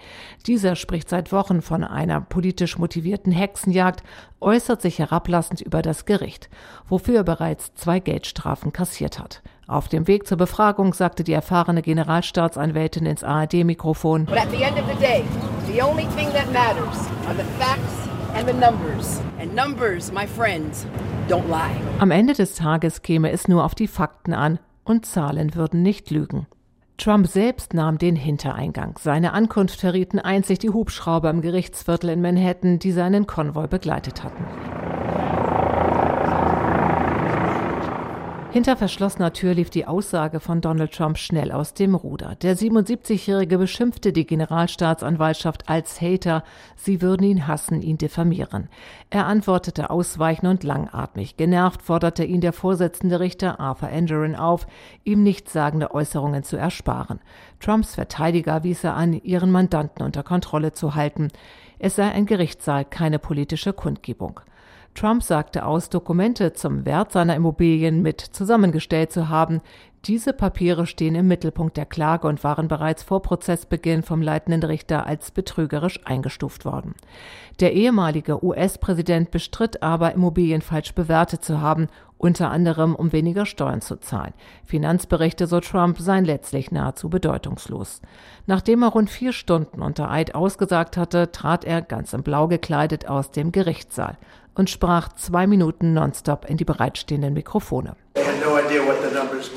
Dieser 0.48 0.76
spricht 0.76 1.08
seit 1.08 1.32
Wochen 1.32 1.62
von 1.62 1.84
einer 1.84 2.20
politisch 2.20 2.80
motivierten 2.80 3.32
Hexenjagd, 3.32 4.02
äußert 4.42 4.82
sich 4.82 4.98
herablassend 4.98 5.62
über 5.62 5.84
das 5.84 6.06
Gericht, 6.06 6.50
wofür 6.88 7.18
er 7.18 7.24
bereits 7.24 7.76
zwei 7.76 8.00
Geldstrafen 8.00 8.74
kassiert 8.74 9.20
hat. 9.20 9.44
Auf 9.68 9.88
dem 9.88 10.08
Weg 10.08 10.26
zur 10.26 10.38
Befragung 10.38 10.96
sagte 10.96 11.24
die 11.24 11.34
erfahrene 11.34 11.84
Generalstaatsanwältin 11.84 13.06
ins 13.06 13.24
ARD-Mikrofon. 13.24 14.26
But 14.26 14.38
at 14.38 14.50
the 14.50 14.64
end 14.64 14.80
of 14.80 14.86
the 14.88 15.00
day, 15.00 15.24
the 15.72 15.84
only 15.84 16.08
thing 16.16 16.32
that 16.34 16.52
matters 16.52 16.98
are 17.28 17.36
the 17.36 17.44
facts 17.60 18.07
Am 21.98 22.12
Ende 22.12 22.34
des 22.34 22.54
Tages 22.54 23.02
käme 23.02 23.32
es 23.32 23.48
nur 23.48 23.66
auf 23.66 23.74
die 23.74 23.88
Fakten 23.88 24.34
an 24.34 24.60
und 24.84 25.08
Zahlen 25.08 25.56
würden 25.56 25.82
nicht 25.82 26.12
lügen. 26.12 26.46
Trump 27.00 27.26
selbst 27.26 27.74
nahm 27.74 27.98
den 27.98 28.16
Hintereingang. 28.16 29.00
Seine 29.00 29.34
Ankunft 29.34 29.80
verrieten 29.80 30.20
einzig 30.20 30.60
die 30.60 30.70
Hubschrauber 30.70 31.32
im 31.32 31.42
Gerichtsviertel 31.42 32.12
in 32.12 32.22
Manhattan, 32.22 32.78
die 32.78 32.92
seinen 32.92 33.26
Konvoi 33.26 33.66
begleitet 33.66 34.24
hatten. 34.24 34.46
Hinter 38.58 38.76
verschlossener 38.76 39.34
Tür 39.34 39.54
lief 39.54 39.70
die 39.70 39.86
Aussage 39.86 40.40
von 40.40 40.62
Donald 40.62 40.92
Trump 40.92 41.20
schnell 41.20 41.52
aus 41.52 41.76
dem 41.76 41.94
Ruder. 41.94 42.34
Der 42.42 42.58
77-Jährige 42.58 43.60
beschimpfte 43.60 44.12
die 44.12 44.26
Generalstaatsanwaltschaft 44.26 45.70
als 45.70 46.02
Hater, 46.02 46.44
sie 46.76 47.04
würden 47.04 47.22
ihn 47.22 47.46
hassen, 47.46 47.84
ihn 47.84 48.00
diffamieren. 48.00 48.68
Er 49.12 49.28
antwortete 49.28 49.92
ausweichend 49.92 50.50
und 50.50 50.64
langatmig. 50.64 51.38
Genervt 51.38 51.84
forderte 51.84 52.24
ihn 52.24 52.42
der 52.42 52.52
Vorsitzende 52.52 53.20
Richter 53.20 53.60
Arthur 53.60 53.90
Engerin 53.90 54.36
auf, 54.36 54.66
ihm 55.04 55.22
nichtssagende 55.22 55.94
Äußerungen 55.94 56.42
zu 56.42 56.58
ersparen. 56.58 57.20
Trumps 57.60 57.94
Verteidiger 57.94 58.64
wies 58.64 58.84
er 58.84 58.96
an, 58.96 59.14
ihren 59.14 59.52
Mandanten 59.52 60.04
unter 60.04 60.24
Kontrolle 60.24 60.72
zu 60.72 60.96
halten. 60.96 61.28
Es 61.78 61.96
sei 61.96 62.10
ein 62.10 62.26
Gerichtssaal, 62.26 62.86
keine 62.86 63.20
politische 63.20 63.74
Kundgebung. 63.74 64.40
Trump 64.98 65.22
sagte 65.22 65.64
aus, 65.64 65.90
Dokumente 65.90 66.54
zum 66.54 66.84
Wert 66.88 67.12
seiner 67.12 67.36
Immobilien 67.36 68.02
mit 68.02 68.20
zusammengestellt 68.20 69.12
zu 69.12 69.30
haben. 69.30 69.62
Diese 70.06 70.34
Papiere 70.34 70.88
stehen 70.88 71.14
im 71.14 71.28
Mittelpunkt 71.28 71.78
der 71.78 71.86
Klage 71.86 72.28
und 72.28 72.44
waren 72.44 72.68
bereits 72.68 73.04
vor 73.04 73.22
Prozessbeginn 73.22 74.02
vom 74.02 74.24
leitenden 74.24 74.64
Richter 74.64 75.06
als 75.06 75.30
betrügerisch 75.30 76.00
eingestuft 76.06 76.66
worden. 76.66 76.96
Der 77.60 77.74
ehemalige 77.74 78.44
US-Präsident 78.44 79.30
bestritt 79.30 79.84
aber, 79.84 80.14
Immobilien 80.14 80.62
falsch 80.62 80.96
bewertet 80.96 81.44
zu 81.44 81.62
haben, 81.62 81.90
unter 82.18 82.50
anderem 82.50 82.96
um 82.96 83.12
weniger 83.12 83.46
Steuern 83.46 83.82
zu 83.82 83.98
zahlen. 83.98 84.34
Finanzberichte, 84.66 85.46
so 85.46 85.60
Trump, 85.60 86.00
seien 86.00 86.26
letztlich 86.26 86.72
nahezu 86.72 87.10
bedeutungslos. 87.10 88.02
Nachdem 88.48 88.82
er 88.82 88.90
rund 88.90 89.12
vier 89.12 89.34
Stunden 89.34 89.84
unter 89.84 90.10
Eid 90.10 90.34
ausgesagt 90.34 90.98
hatte, 90.98 91.32
trat 91.32 91.66
er 91.66 91.84
ganz 91.84 92.14
in 92.14 92.24
Blau 92.24 92.48
gekleidet 92.48 93.08
aus 93.08 93.30
dem 93.30 93.52
Gerichtssaal 93.52 94.18
und 94.58 94.70
sprach 94.70 95.10
zwei 95.14 95.48
Minuten 95.48 95.94
nonstop 95.94 96.50
in 96.50 96.58
die 96.58 96.66
bereitstehenden 96.66 97.34
Mikrofone. 97.34 97.96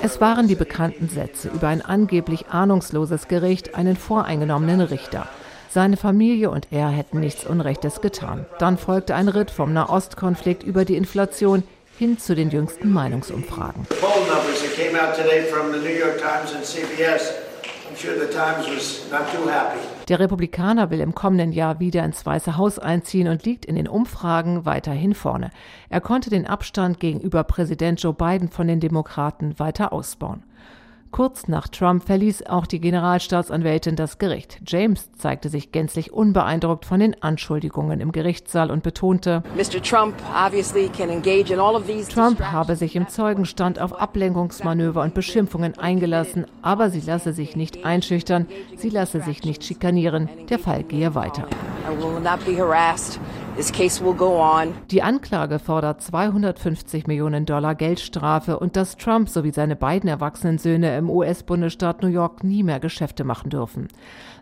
Es 0.03 0.21
waren 0.21 0.47
die 0.47 0.55
bekannten 0.55 1.09
Sätze 1.09 1.49
über 1.49 1.69
ein 1.69 1.83
angeblich 1.83 2.49
ahnungsloses 2.49 3.27
Gericht, 3.29 3.75
einen 3.75 3.97
voreingenommenen 3.97 4.83
Richter. 4.83 5.27
Seine 5.71 5.97
Familie 5.97 6.51
und 6.51 6.69
er 6.71 6.91
hätten 6.91 7.21
nichts 7.21 7.47
Unrechtes 7.47 8.01
getan. 8.01 8.45
Dann 8.59 8.77
folgte 8.77 9.15
ein 9.15 9.29
Ritt 9.29 9.51
vom 9.51 9.73
Nahostkonflikt 9.73 10.63
über 10.63 10.85
die 10.85 10.97
Inflation 10.97 11.63
hin 11.97 12.19
zu 12.19 12.35
den 12.35 12.51
jüngsten 12.51 12.93
Meinungsumfragen. 12.93 13.87
Der 20.09 20.21
Republikaner 20.21 20.91
will 20.91 21.01
im 21.01 21.15
kommenden 21.15 21.53
Jahr 21.53 21.81
wieder 21.81 22.05
ins 22.05 22.25
Weiße 22.25 22.57
Haus 22.57 22.79
einziehen 22.79 23.29
und 23.29 23.45
liegt 23.45 23.67
in 23.67 23.75
den 23.75 23.89
Umfragen 23.89 24.65
weiterhin 24.65 25.15
vorne. 25.15 25.51
Er 25.89 26.01
konnte 26.01 26.31
den 26.31 26.47
Abstand 26.47 26.99
gegenüber 26.99 27.45
Präsident 27.45 28.03
Joe 28.03 28.15
Biden 28.15 28.49
von 28.49 28.69
den 28.69 28.81
Demokraten 28.81 29.59
weiter 29.59 29.93
ausbauen. 29.93 30.43
Kurz 31.13 31.49
nach 31.49 31.67
Trump 31.67 32.05
verließ 32.05 32.47
auch 32.47 32.67
die 32.67 32.81
Generalstaatsanwältin 32.81 33.97
das 33.97 34.19
Gericht. 34.19 34.61
James 34.65 35.11
zeigte 35.13 35.49
sich 35.49 35.73
gänzlich 35.73 36.13
unbeeindruckt 36.13 36.85
von 36.85 37.01
den 37.01 37.21
Anschuldigungen 37.21 38.01
im 38.01 38.13
Gerichtssaal 38.13 38.71
und 38.71 38.85
betonte, 38.85 39.43
Trump, 42.09 42.39
Trump 42.39 42.53
habe 42.53 42.77
sich 42.77 42.95
im 42.95 43.09
Zeugenstand 43.09 43.81
auf 43.81 43.93
Ablenkungsmanöver 43.93 45.03
und 45.03 45.15
Beschimpfungen 45.15 45.77
eingelassen, 45.79 46.47
aber 46.63 46.91
sie 46.91 47.01
lasse 47.01 47.33
sich 47.33 47.57
nicht 47.57 47.85
einschüchtern, 47.85 48.47
sie 48.77 48.91
lasse 48.91 49.21
sich 49.21 49.43
nicht 49.43 49.65
schikanieren. 49.65 50.29
Der 50.49 50.61
Fall 50.61 50.85
gehe 50.85 51.15
weiter. 51.17 51.47
Die 54.91 55.03
Anklage 55.03 55.59
fordert 55.59 56.01
250 56.01 57.07
Millionen 57.07 57.45
Dollar 57.45 57.75
Geldstrafe 57.75 58.59
und 58.59 58.75
dass 58.75 58.97
Trump 58.97 59.29
sowie 59.29 59.53
seine 59.53 59.77
beiden 59.77 60.09
erwachsenen 60.09 60.57
Söhne 60.57 60.97
im 60.97 61.11
US-Bundesstaat 61.11 62.03
New 62.03 62.09
York 62.09 62.43
nie 62.43 62.63
mehr 62.63 62.81
Geschäfte 62.81 63.23
machen 63.23 63.51
dürfen. 63.51 63.89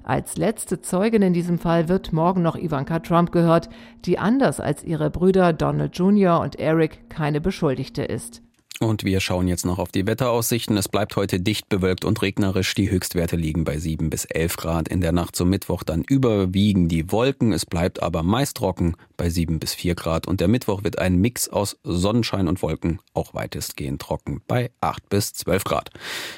Als 0.05 0.37
letzte 0.37 0.83
Zeugin 0.83 1.23
in 1.23 1.33
diesem 1.33 1.59
Fall 1.59 1.89
wird 1.89 2.13
morgen 2.13 2.43
noch 2.43 2.55
Ivanka 2.55 3.01
Trump 3.01 3.33
gehört, 3.33 3.69
die 4.05 4.21
anders 4.21 4.61
als 4.61 4.85
ihre 4.85 5.11
Brüder 5.11 5.53
Donald 5.53 5.99
Jr. 5.99 6.39
und 6.39 6.61
Eric 6.61 7.11
keine 7.11 7.41
Beschuldigte 7.41 8.05
ist. 8.05 8.43
Und 8.81 9.03
wir 9.03 9.19
schauen 9.19 9.49
jetzt 9.49 9.67
noch 9.67 9.81
auf 9.81 9.91
die 9.91 10.07
Wetteraussichten. 10.07 10.77
Es 10.77 10.89
bleibt 10.89 11.17
heute 11.17 11.41
dicht 11.41 11.69
bewölkt 11.69 12.05
und 12.05 12.23
regnerisch. 12.23 12.75
Die 12.75 12.91
Höchstwerte 12.91 13.35
liegen 13.35 13.65
bei 13.65 13.79
7 13.79 14.09
bis 14.09 14.25
11 14.25 14.57
Grad. 14.57 14.89
In 14.89 15.01
der 15.01 15.11
Nacht 15.11 15.35
zum 15.35 15.51
Mittwoch 15.51 15.83
dann 15.83 16.03
überwiegen 16.03 16.87
die 16.87 17.11
Wolken. 17.11 17.53
Es 17.53 17.67
bleibt 17.67 18.01
aber 18.01 18.23
meist 18.23 18.57
trocken 18.57 18.95
bei 19.17 19.31
7 19.31 19.59
bis 19.59 19.75
4 19.75 19.97
Grad. 19.97 20.29
Und 20.29 20.41
der 20.41 20.47
Mittwoch 20.47 20.85
wird 20.85 20.99
ein 20.99 21.17
Mix 21.17 21.49
aus 21.49 21.77
Sonnenschein 21.83 22.47
und 22.47 22.63
Wolken, 22.63 23.01
auch 23.15 23.35
weitestgehend 23.35 24.01
trocken 24.01 24.43
bei 24.47 24.71
8 24.81 25.09
bis 25.09 25.33
12 25.33 25.65
Grad. 25.65 25.91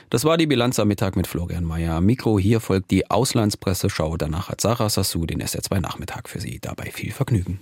Das 0.08 0.24
war 0.24 0.38
die 0.38 0.46
Bilanz 0.46 0.78
am 0.78 0.88
Mittag 0.88 1.16
mit 1.16 1.26
Florian 1.26 1.64
Mayer. 1.64 2.00
Mikro 2.00 2.38
hier 2.38 2.60
folgt 2.60 2.90
die 2.90 3.10
Auslandspresseschau. 3.10 4.16
Danach 4.16 4.48
hat 4.48 4.62
Sarah 4.62 4.88
Sassou 4.88 5.26
den 5.26 5.42
SR2 5.42 5.80
Nachmittag 5.80 6.28
für 6.28 6.40
Sie. 6.40 6.58
Dabei 6.58 6.90
viel 6.90 7.12
Vergnügen. 7.12 7.60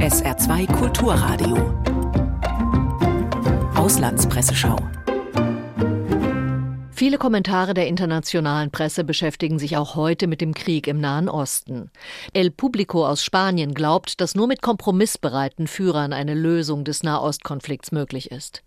SR2 0.00 0.66
Kulturradio. 0.78 1.56
Auslandspresseschau. 3.74 4.78
Viele 6.90 7.18
Kommentare 7.18 7.74
der 7.74 7.86
internationalen 7.86 8.70
Presse 8.70 9.04
beschäftigen 9.04 9.58
sich 9.58 9.76
auch 9.76 9.96
heute 9.96 10.26
mit 10.26 10.40
dem 10.40 10.54
Krieg 10.54 10.86
im 10.86 11.02
Nahen 11.02 11.28
Osten. 11.28 11.90
El 12.32 12.50
Publico 12.50 13.06
aus 13.06 13.22
Spanien 13.22 13.74
glaubt, 13.74 14.22
dass 14.22 14.34
nur 14.34 14.46
mit 14.46 14.62
kompromissbereiten 14.62 15.66
Führern 15.66 16.14
eine 16.14 16.32
Lösung 16.32 16.84
des 16.84 17.02
Nahostkonflikts 17.02 17.92
möglich 17.92 18.30
ist. 18.30 18.62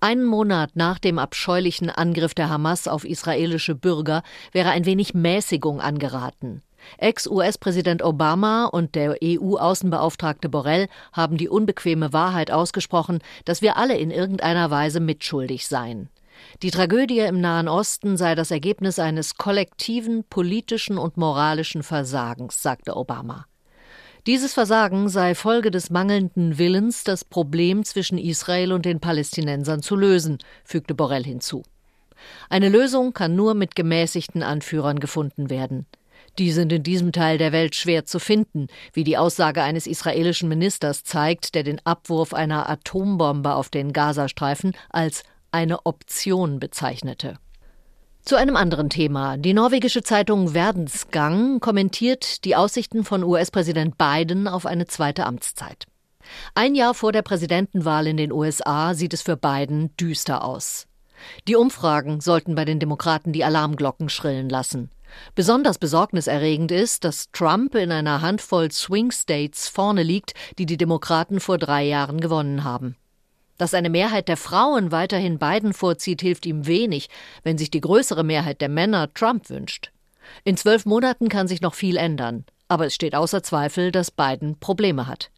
Einen 0.00 0.24
Monat 0.24 0.70
nach 0.72 0.98
dem 0.98 1.18
abscheulichen 1.18 1.90
Angriff 1.90 2.32
der 2.32 2.48
Hamas 2.48 2.88
auf 2.88 3.04
israelische 3.04 3.74
Bürger 3.74 4.22
wäre 4.52 4.70
ein 4.70 4.86
wenig 4.86 5.12
Mäßigung 5.12 5.82
angeraten. 5.82 6.62
Ex-US-Präsident 6.98 8.02
Obama 8.02 8.66
und 8.66 8.94
der 8.94 9.16
EU-Außenbeauftragte 9.22 10.48
Borrell 10.48 10.88
haben 11.12 11.36
die 11.36 11.48
unbequeme 11.48 12.12
Wahrheit 12.12 12.50
ausgesprochen, 12.50 13.20
dass 13.44 13.62
wir 13.62 13.76
alle 13.76 13.96
in 13.96 14.10
irgendeiner 14.10 14.70
Weise 14.70 15.00
mitschuldig 15.00 15.66
seien. 15.66 16.08
Die 16.62 16.70
Tragödie 16.70 17.20
im 17.20 17.40
Nahen 17.40 17.68
Osten 17.68 18.16
sei 18.16 18.34
das 18.34 18.50
Ergebnis 18.50 18.98
eines 18.98 19.36
kollektiven 19.36 20.24
politischen 20.24 20.98
und 20.98 21.16
moralischen 21.16 21.82
Versagens, 21.82 22.62
sagte 22.62 22.96
Obama. 22.96 23.46
Dieses 24.26 24.54
Versagen 24.54 25.08
sei 25.08 25.36
Folge 25.36 25.70
des 25.70 25.90
mangelnden 25.90 26.58
Willens, 26.58 27.04
das 27.04 27.24
Problem 27.24 27.84
zwischen 27.84 28.18
Israel 28.18 28.72
und 28.72 28.84
den 28.84 28.98
Palästinensern 28.98 29.82
zu 29.82 29.94
lösen, 29.94 30.38
fügte 30.64 30.94
Borrell 30.94 31.22
hinzu. 31.22 31.62
Eine 32.48 32.68
Lösung 32.68 33.12
kann 33.12 33.36
nur 33.36 33.54
mit 33.54 33.76
gemäßigten 33.76 34.42
Anführern 34.42 34.98
gefunden 34.98 35.48
werden. 35.48 35.86
Die 36.38 36.52
sind 36.52 36.70
in 36.72 36.82
diesem 36.82 37.12
Teil 37.12 37.38
der 37.38 37.52
Welt 37.52 37.74
schwer 37.74 38.04
zu 38.04 38.18
finden, 38.18 38.66
wie 38.92 39.04
die 39.04 39.16
Aussage 39.16 39.62
eines 39.62 39.86
israelischen 39.86 40.48
Ministers 40.48 41.02
zeigt, 41.02 41.54
der 41.54 41.62
den 41.62 41.80
Abwurf 41.84 42.34
einer 42.34 42.68
Atombombe 42.68 43.54
auf 43.54 43.70
den 43.70 43.92
Gazastreifen 43.92 44.72
als 44.90 45.22
eine 45.50 45.86
Option 45.86 46.58
bezeichnete. 46.58 47.38
Zu 48.22 48.36
einem 48.36 48.56
anderen 48.56 48.90
Thema. 48.90 49.36
Die 49.36 49.54
norwegische 49.54 50.02
Zeitung 50.02 50.48
Verdensgang 50.48 51.60
kommentiert 51.60 52.44
die 52.44 52.56
Aussichten 52.56 53.04
von 53.04 53.22
US-Präsident 53.22 53.96
Biden 53.96 54.48
auf 54.48 54.66
eine 54.66 54.86
zweite 54.86 55.24
Amtszeit. 55.24 55.86
Ein 56.54 56.74
Jahr 56.74 56.92
vor 56.92 57.12
der 57.12 57.22
Präsidentenwahl 57.22 58.06
in 58.08 58.16
den 58.16 58.32
USA 58.32 58.94
sieht 58.94 59.14
es 59.14 59.22
für 59.22 59.36
Biden 59.36 59.96
düster 59.96 60.44
aus. 60.44 60.86
Die 61.48 61.56
Umfragen 61.56 62.20
sollten 62.20 62.56
bei 62.56 62.64
den 62.64 62.80
Demokraten 62.80 63.32
die 63.32 63.44
Alarmglocken 63.44 64.08
schrillen 64.08 64.48
lassen. 64.48 64.90
Besonders 65.34 65.78
besorgniserregend 65.78 66.72
ist, 66.72 67.04
dass 67.04 67.30
Trump 67.32 67.74
in 67.74 67.92
einer 67.92 68.22
Handvoll 68.22 68.70
Swing 68.70 69.10
States 69.10 69.68
vorne 69.68 70.02
liegt, 70.02 70.34
die 70.58 70.66
die 70.66 70.76
Demokraten 70.76 71.40
vor 71.40 71.58
drei 71.58 71.84
Jahren 71.84 72.20
gewonnen 72.20 72.64
haben. 72.64 72.96
Dass 73.58 73.74
eine 73.74 73.90
Mehrheit 73.90 74.28
der 74.28 74.36
Frauen 74.36 74.92
weiterhin 74.92 75.38
Biden 75.38 75.72
vorzieht, 75.72 76.20
hilft 76.20 76.46
ihm 76.46 76.66
wenig, 76.66 77.08
wenn 77.42 77.58
sich 77.58 77.70
die 77.70 77.80
größere 77.80 78.24
Mehrheit 78.24 78.60
der 78.60 78.68
Männer 78.68 79.12
Trump 79.14 79.48
wünscht. 79.48 79.90
In 80.44 80.56
zwölf 80.56 80.84
Monaten 80.84 81.28
kann 81.28 81.48
sich 81.48 81.60
noch 81.60 81.74
viel 81.74 81.96
ändern, 81.96 82.44
aber 82.68 82.86
es 82.86 82.94
steht 82.94 83.14
außer 83.14 83.42
Zweifel, 83.42 83.92
dass 83.92 84.10
Biden 84.10 84.58
Probleme 84.58 85.06
hat. 85.06 85.30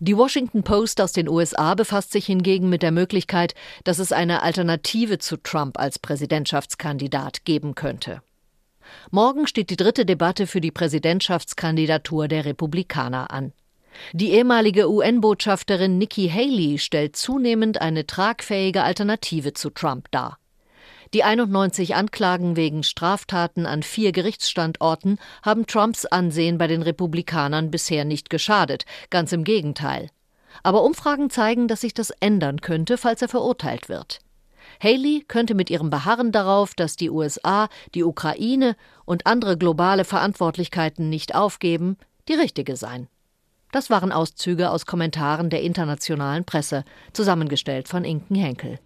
Die 0.00 0.16
Washington 0.16 0.62
Post 0.62 1.00
aus 1.00 1.12
den 1.12 1.28
USA 1.28 1.74
befasst 1.74 2.12
sich 2.12 2.26
hingegen 2.26 2.68
mit 2.68 2.82
der 2.82 2.92
Möglichkeit, 2.92 3.54
dass 3.82 3.98
es 3.98 4.12
eine 4.12 4.42
Alternative 4.42 5.18
zu 5.18 5.36
Trump 5.38 5.78
als 5.78 5.98
Präsidentschaftskandidat 5.98 7.44
geben 7.44 7.74
könnte. 7.74 8.22
Morgen 9.10 9.46
steht 9.46 9.70
die 9.70 9.76
dritte 9.76 10.04
Debatte 10.06 10.46
für 10.46 10.60
die 10.60 10.70
Präsidentschaftskandidatur 10.70 12.28
der 12.28 12.44
Republikaner 12.44 13.30
an. 13.30 13.52
Die 14.12 14.30
ehemalige 14.30 14.90
UN-Botschafterin 14.90 15.98
Nikki 15.98 16.28
Haley 16.28 16.78
stellt 16.78 17.16
zunehmend 17.16 17.80
eine 17.80 18.06
tragfähige 18.06 18.82
Alternative 18.82 19.54
zu 19.54 19.70
Trump 19.70 20.10
dar. 20.10 20.38
Die 21.14 21.24
91 21.24 21.94
Anklagen 21.94 22.56
wegen 22.56 22.82
Straftaten 22.82 23.64
an 23.64 23.82
vier 23.82 24.12
Gerichtsstandorten 24.12 25.18
haben 25.42 25.66
Trumps 25.66 26.04
Ansehen 26.04 26.58
bei 26.58 26.66
den 26.66 26.82
Republikanern 26.82 27.70
bisher 27.70 28.04
nicht 28.04 28.28
geschadet, 28.28 28.84
ganz 29.08 29.32
im 29.32 29.44
Gegenteil. 29.44 30.10
Aber 30.62 30.82
Umfragen 30.82 31.30
zeigen, 31.30 31.66
dass 31.66 31.80
sich 31.80 31.94
das 31.94 32.10
ändern 32.20 32.60
könnte, 32.60 32.98
falls 32.98 33.22
er 33.22 33.28
verurteilt 33.28 33.88
wird. 33.88 34.20
Haley 34.82 35.24
könnte 35.26 35.54
mit 35.54 35.70
ihrem 35.70 35.90
Beharren 35.90 36.32
darauf, 36.32 36.74
dass 36.74 36.96
die 36.96 37.10
USA 37.10 37.68
die 37.94 38.04
Ukraine 38.04 38.76
und 39.04 39.26
andere 39.26 39.56
globale 39.56 40.04
Verantwortlichkeiten 40.04 41.08
nicht 41.08 41.34
aufgeben, 41.34 41.96
die 42.28 42.34
richtige 42.34 42.76
sein. 42.76 43.08
Das 43.72 43.90
waren 43.90 44.12
Auszüge 44.12 44.70
aus 44.70 44.86
Kommentaren 44.86 45.50
der 45.50 45.62
internationalen 45.62 46.44
Presse, 46.44 46.84
zusammengestellt 47.12 47.88
von 47.88 48.04
Inken 48.04 48.36
Henkel. 48.36 48.78